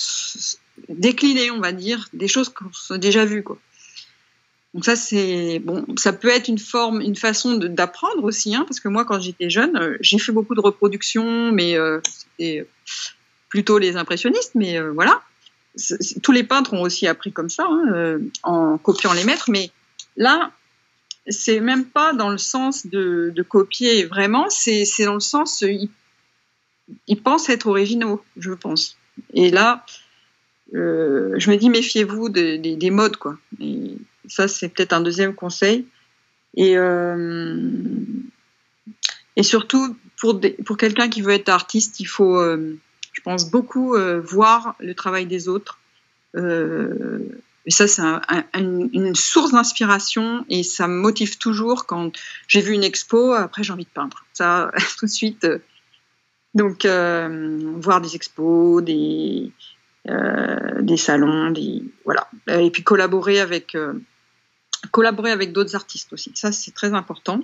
[0.89, 3.43] décliner, on va dire, des choses qu'on a déjà vues.
[3.43, 3.59] Quoi.
[4.75, 5.87] Donc ça, c'est bon.
[5.97, 9.51] Ça peut être une forme, une façon d'apprendre aussi, hein, parce que moi, quand j'étais
[9.51, 12.67] jeune, j'ai fait beaucoup de reproductions, mais c'était
[13.49, 15.23] plutôt les impressionnistes, mais voilà
[16.23, 19.71] tous les peintres ont aussi appris comme ça, hein, euh, en copiant les maîtres, mais
[20.17, 20.53] là,
[21.29, 25.91] c'est même pas dans le sens de, copier vraiment, c'est dans le sens, ils,
[27.07, 28.97] ils, pensent être originaux, je pense.
[29.33, 29.85] Et là,
[30.75, 33.39] euh, je me dis, méfiez-vous des modes, quoi.
[34.27, 35.87] Ça, c'est peut-être un deuxième conseil.
[36.57, 37.71] Et, euh,
[39.43, 42.39] surtout, pour, pour quelqu'un qui veut être artiste, il faut
[43.15, 45.79] je pense beaucoup euh, voir le travail des autres.
[47.65, 48.03] Euh, et ça, c'est
[48.55, 52.13] une source d'inspiration et ça me motive toujours quand
[52.49, 54.25] j'ai vu une expo, après j'ai envie de peindre.
[54.33, 55.45] Ça, tout de suite.
[55.45, 55.59] Euh,
[56.55, 59.51] donc, voir des expos, des,
[60.07, 62.29] des salons, des, voilà.
[62.47, 63.77] Et puis collaborer avec,
[64.95, 66.31] avec d'autres artistes aussi.
[66.35, 67.41] Ça, c'est très important.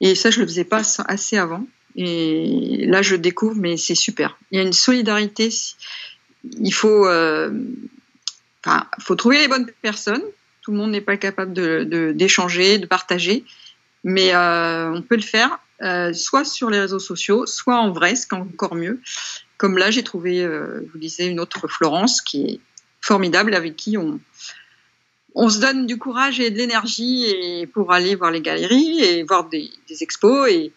[0.00, 1.66] Et ça, je le faisais pas assez avant.
[1.96, 4.36] Et là, je découvre, mais c'est super.
[4.50, 5.48] Il y a une solidarité.
[6.60, 7.50] Il faut, euh,
[8.66, 10.22] enfin, faut trouver les bonnes personnes.
[10.62, 11.52] Tout le monde n'est pas capable
[12.14, 13.44] d'échanger, de, partager,
[14.02, 18.16] mais euh, on peut le faire, euh, soit sur les réseaux sociaux, soit en vrai,
[18.16, 19.00] ce qui est encore mieux.
[19.58, 22.60] Comme là, j'ai trouvé, je vous disais, une autre Florence qui est
[23.00, 24.18] formidable, avec qui on,
[25.48, 29.70] se donne du courage et de l'énergie pour aller voir les galeries et voir des,
[30.00, 30.72] expos et,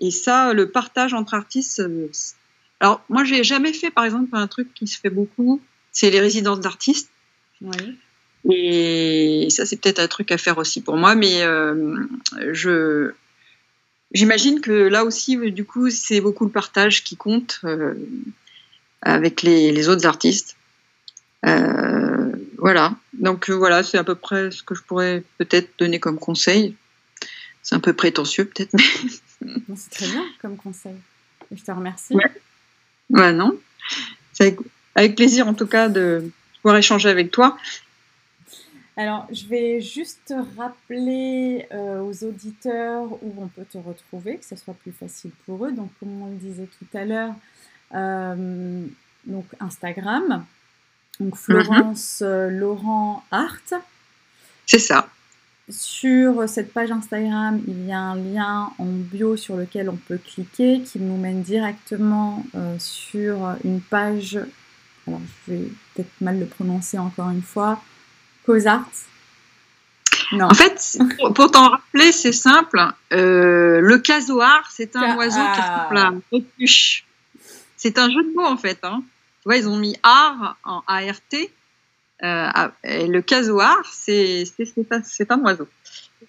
[0.00, 1.80] et ça, le partage entre artistes.
[1.80, 2.08] Euh,
[2.80, 5.60] alors, moi, j'ai jamais fait, par exemple, un truc qui se fait beaucoup,
[5.92, 7.10] c'est les résidences d'artistes.
[8.50, 11.96] Et ça, c'est peut-être un truc à faire aussi pour moi, mais euh,
[12.52, 13.12] je.
[14.12, 17.94] J'imagine que là aussi, du coup, c'est beaucoup le partage qui compte euh,
[19.02, 20.56] avec les, les, autres artistes.
[22.58, 22.94] voilà.
[23.14, 26.76] Donc voilà, c'est à peu près ce que je pourrais peut-être donner comme conseil.
[27.64, 28.74] C'est un peu prétentieux peut-être,
[29.40, 30.96] mais c'est très bien comme conseil.
[31.50, 32.14] je te remercie.
[33.10, 33.58] Ouais, non.
[34.32, 34.56] C'est
[34.94, 36.30] avec, plaisir en tout cas de
[36.64, 37.58] pouvoir échanger avec toi.
[38.96, 44.56] Alors, je vais juste rappeler euh, aux auditeurs où on peut te retrouver, que ce
[44.56, 45.72] soit plus facile pour eux.
[45.72, 47.34] Donc, comme on le disait tout à l'heure,
[47.94, 48.86] euh,
[49.26, 50.46] donc Instagram,
[51.20, 53.74] donc Florence euh, Laurent Art.
[54.64, 55.08] C'est ça.
[55.68, 60.18] Sur cette page Instagram, il y a un lien en bio sur lequel on peut
[60.18, 64.38] cliquer qui nous mène directement euh, sur une page.
[65.06, 67.82] Alors, je vais peut-être mal le prononcer encore une fois.
[68.46, 68.88] Cosart.
[70.32, 70.46] Non.
[70.46, 70.98] En fait,
[71.34, 72.80] pour, t'en rappeler, c'est simple.
[73.12, 76.20] Euh, le casoar, c'est un oiseau qui ressemble à un
[77.76, 78.78] C'est un jeu de mots en fait.
[78.82, 79.02] Hein.
[79.42, 81.18] Tu vois, ils ont mis art en ART
[82.22, 84.46] euh, ah, le casoar, c'est
[85.30, 85.68] un oiseau.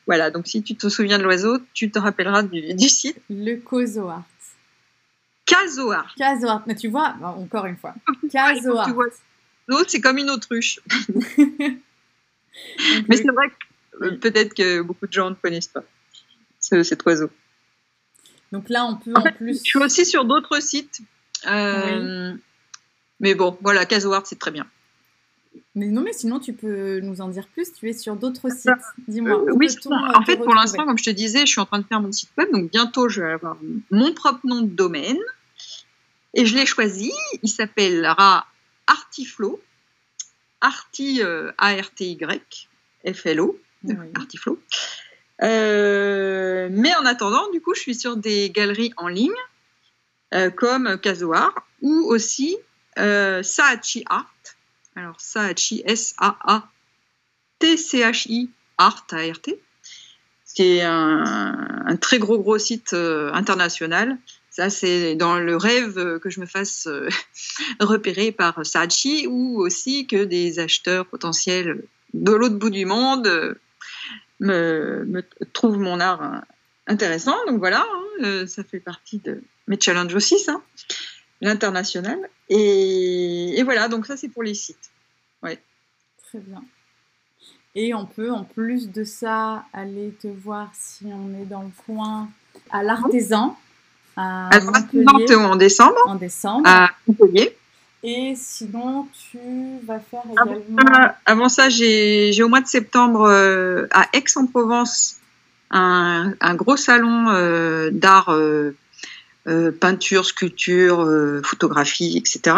[0.08, 3.18] Voilà, donc si tu te souviens de l'oiseau, tu te rappelleras du, site.
[3.30, 4.24] Le cozoar.
[5.46, 6.14] Casoar.
[6.18, 6.64] Casoar.
[6.68, 7.94] Mais tu vois, encore une fois.
[8.32, 8.90] Casoar.
[9.88, 10.80] C'est comme une autruche.
[13.10, 15.84] Mais c'est vrai que euh, peut-être que beaucoup de gens ne connaissent pas
[16.60, 17.30] cet oiseau.
[18.52, 19.60] Donc là, on peut en, plus.
[19.64, 21.02] Je suis aussi sur d'autres sites.
[21.48, 22.34] Euh,
[23.20, 24.66] mais bon, voilà, Casoar, c'est très bien.
[25.76, 27.74] Mais non, mais sinon, tu peux nous en dire plus.
[27.74, 28.72] Tu es sur d'autres sites.
[29.08, 29.42] Dis-moi.
[29.42, 29.68] Euh, oui,
[30.14, 32.12] en fait, pour l'instant, comme je te disais, je suis en train de faire mon
[32.12, 32.50] site web.
[32.52, 33.58] Donc, bientôt, je vais avoir
[33.92, 35.20] mon propre nom de domaine.
[36.34, 37.12] Et je l'ai choisi.
[37.44, 38.46] Il s'appellera
[38.88, 39.62] Artiflow.
[40.62, 42.70] Arti, euh, A-R-T-Y,
[43.14, 43.60] F-L-O.
[44.16, 44.60] Artiflow.
[45.44, 49.30] Euh, mais en attendant, du coup, je suis sur des galeries en ligne,
[50.56, 52.58] comme Kazoar, ou aussi
[52.98, 54.34] Saatchi Art
[54.96, 56.50] alors, Saachi, S-A-A-T-C-H-I,
[58.78, 59.60] Art, A-R-T.
[60.46, 64.18] C'est un, un, très gros, gros site euh, international.
[64.50, 67.10] Ça, c'est dans le rêve que je me fasse euh,
[67.82, 71.84] repérer par Saatchi ou aussi que des acheteurs potentiels
[72.14, 73.56] de l'autre bout du monde euh,
[74.40, 75.22] me,
[75.52, 76.42] trouvent mon art
[76.88, 77.36] intéressant.
[77.48, 77.86] Donc voilà,
[78.24, 80.62] hein, ça fait partie de mes challenges aussi, ça
[81.42, 82.20] l'international.
[82.50, 84.92] Et, voilà, donc ça c'est pour les sites.
[85.44, 85.60] Ouais.
[86.28, 86.64] Très bien.
[87.76, 91.72] Et on peut, en plus de ça, aller te voir si on est dans le
[91.86, 92.30] coin
[92.72, 93.58] à l'artisan.
[94.16, 95.98] À, Montpellier, en décembre.
[96.06, 96.64] En décembre.
[96.66, 97.58] À Montpellier.
[98.08, 99.40] Et sinon, tu
[99.84, 100.78] vas faire également.
[101.26, 105.18] Avant ça, j'ai au mois de septembre euh, à Aix-en-Provence
[105.72, 108.76] un, un, gros salon euh, d'art, euh,
[109.80, 111.08] peinture, sculpture,
[111.44, 112.58] photographie, etc.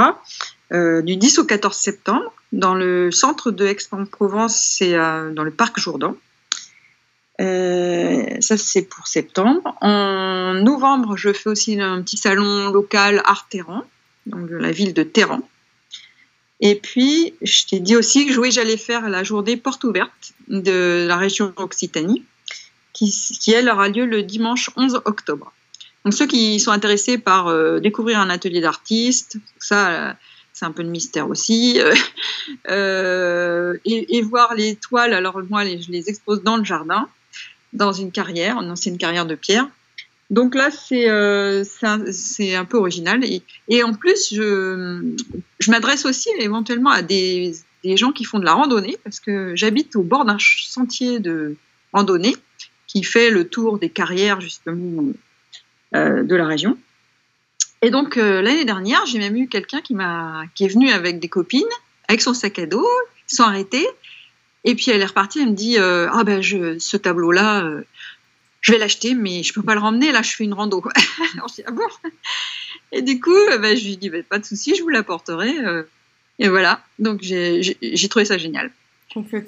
[0.71, 6.15] du 10 au 14 septembre dans le centre de Aix-en-Provence, c'est dans le parc Jourdan.
[7.39, 9.75] Euh, ça, c'est pour septembre.
[9.81, 13.83] En novembre, je fais aussi un petit salon local Art Terran,
[14.25, 15.41] donc de la ville de Terran.
[16.59, 21.05] Et puis, je t'ai dit aussi que oui, j'allais faire la journée porte ouverte de
[21.07, 22.25] la région Occitanie,
[22.93, 25.53] qui, qui, elle aura lieu le dimanche 11 octobre.
[26.07, 30.15] Donc, ceux qui sont intéressés par euh, découvrir un atelier d'artiste, ça,
[30.53, 31.81] c'est un peu de mystère aussi,
[32.69, 35.13] euh, et, voir les toiles.
[35.13, 37.09] Alors, moi, je les expose dans le jardin
[37.73, 39.67] dans une carrière, une carrière de pierre.
[40.29, 43.21] Donc là, c'est euh, un, peu original.
[43.67, 45.13] Et, en plus, je,
[45.59, 47.53] je m'adresse aussi éventuellement à des,
[47.83, 51.57] gens qui font de la randonnée, parce que j'habite au bord d'un sentier de
[51.91, 52.37] randonnée
[52.87, 55.13] qui fait le tour des carrières, justement, euh,
[55.93, 56.77] de la région.
[57.81, 59.95] Et donc, euh, l'année dernière, j'ai même eu quelqu'un qui,
[60.55, 61.63] qui est venu avec des copines,
[62.07, 62.87] avec son sac à dos,
[63.31, 63.87] ils sont arrêtés,
[64.63, 67.63] et puis elle est repartie, elle me dit euh, ah ben je, ce tableau là,
[67.63, 67.83] euh,
[68.61, 70.11] je vais l'acheter, mais je peux pas le ramener.
[70.11, 70.83] Là, je fais une rando.
[71.35, 71.83] Alors je dis ah bon?
[72.91, 75.53] Et du coup, euh, ben, je lui dis ben, pas de souci, je vous l'apporterai.
[76.39, 76.83] et voilà.
[76.97, 78.71] Donc j'ai trouvé ça génial.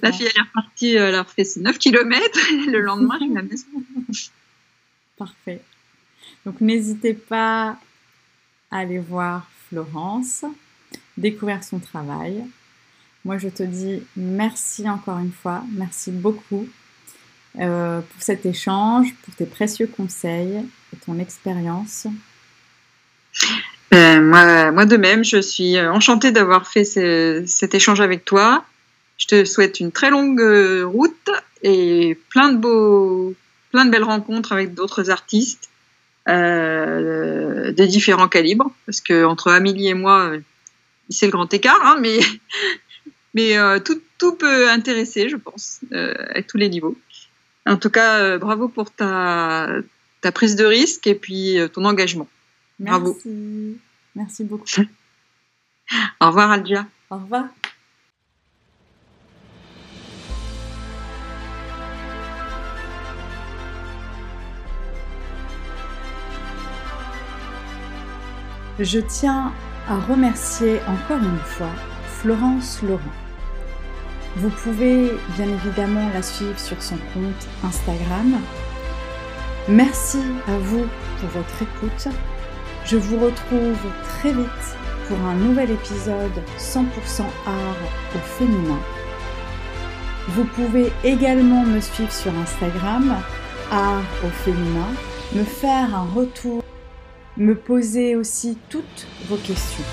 [0.01, 2.39] La fille elle est repartie, elle a refait ses 9 km.
[2.67, 3.67] le lendemain, je la maison.
[5.17, 5.61] Parfait.
[6.45, 7.77] Donc n'hésitez pas
[8.71, 10.45] à aller voir Florence,
[11.17, 12.43] découvrir son travail.
[13.25, 16.67] Moi, je te dis merci encore une fois, merci beaucoup
[17.59, 20.63] euh, pour cet échange, pour tes précieux conseils
[20.93, 22.07] et ton expérience.
[23.93, 28.63] Euh, moi, de même, je suis enchantée d'avoir fait cet échange avec toi.
[29.17, 31.29] Je te souhaite une très longue euh, route
[31.61, 33.35] et plein de
[33.73, 35.68] belles rencontres avec d'autres artistes
[36.29, 38.71] de différents calibres.
[38.85, 40.33] Parce que entre Amélie et moi,
[41.09, 42.19] c'est le grand écart, hein, mais
[43.33, 46.97] mais euh, tout, tout, peut intéresser, je pense, euh, à tous les niveaux.
[47.65, 49.69] En tout cas, euh, bravo pour ta,
[50.21, 52.27] ta prise de risque et puis ton engagement.
[52.79, 53.13] Bravo.
[53.13, 53.77] Merci.
[54.15, 54.65] Merci beaucoup.
[56.21, 56.87] Au revoir, Aldia.
[57.09, 57.45] Au revoir.
[68.79, 69.51] Je tiens
[69.89, 71.71] à remercier encore une fois
[72.21, 73.01] Florence Laurent.
[74.37, 78.39] Vous pouvez bien évidemment la suivre sur son compte Instagram.
[79.67, 80.85] Merci à vous
[81.19, 82.07] pour votre écoute.
[82.85, 84.77] Je vous retrouve très vite
[85.09, 88.79] pour un nouvel épisode 100% art au féminin.
[90.29, 93.13] Vous pouvez également me suivre sur Instagram,
[93.73, 94.87] art au féminin,
[95.33, 96.63] me faire un retour,
[97.37, 99.83] me poser aussi toutes vos questions.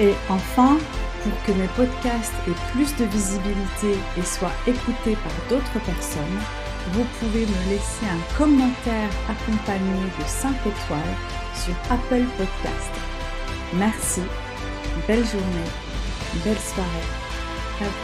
[0.00, 0.78] Et enfin,
[1.22, 6.38] pour que mes podcasts aient plus de visibilité et soient écoutés par d'autres personnes,
[6.92, 11.16] vous pouvez me laisser un commentaire accompagné de 5 étoiles
[11.54, 12.92] sur Apple Podcast.
[13.74, 14.22] Merci,
[15.06, 15.70] belle journée,
[16.44, 17.98] belle soirée.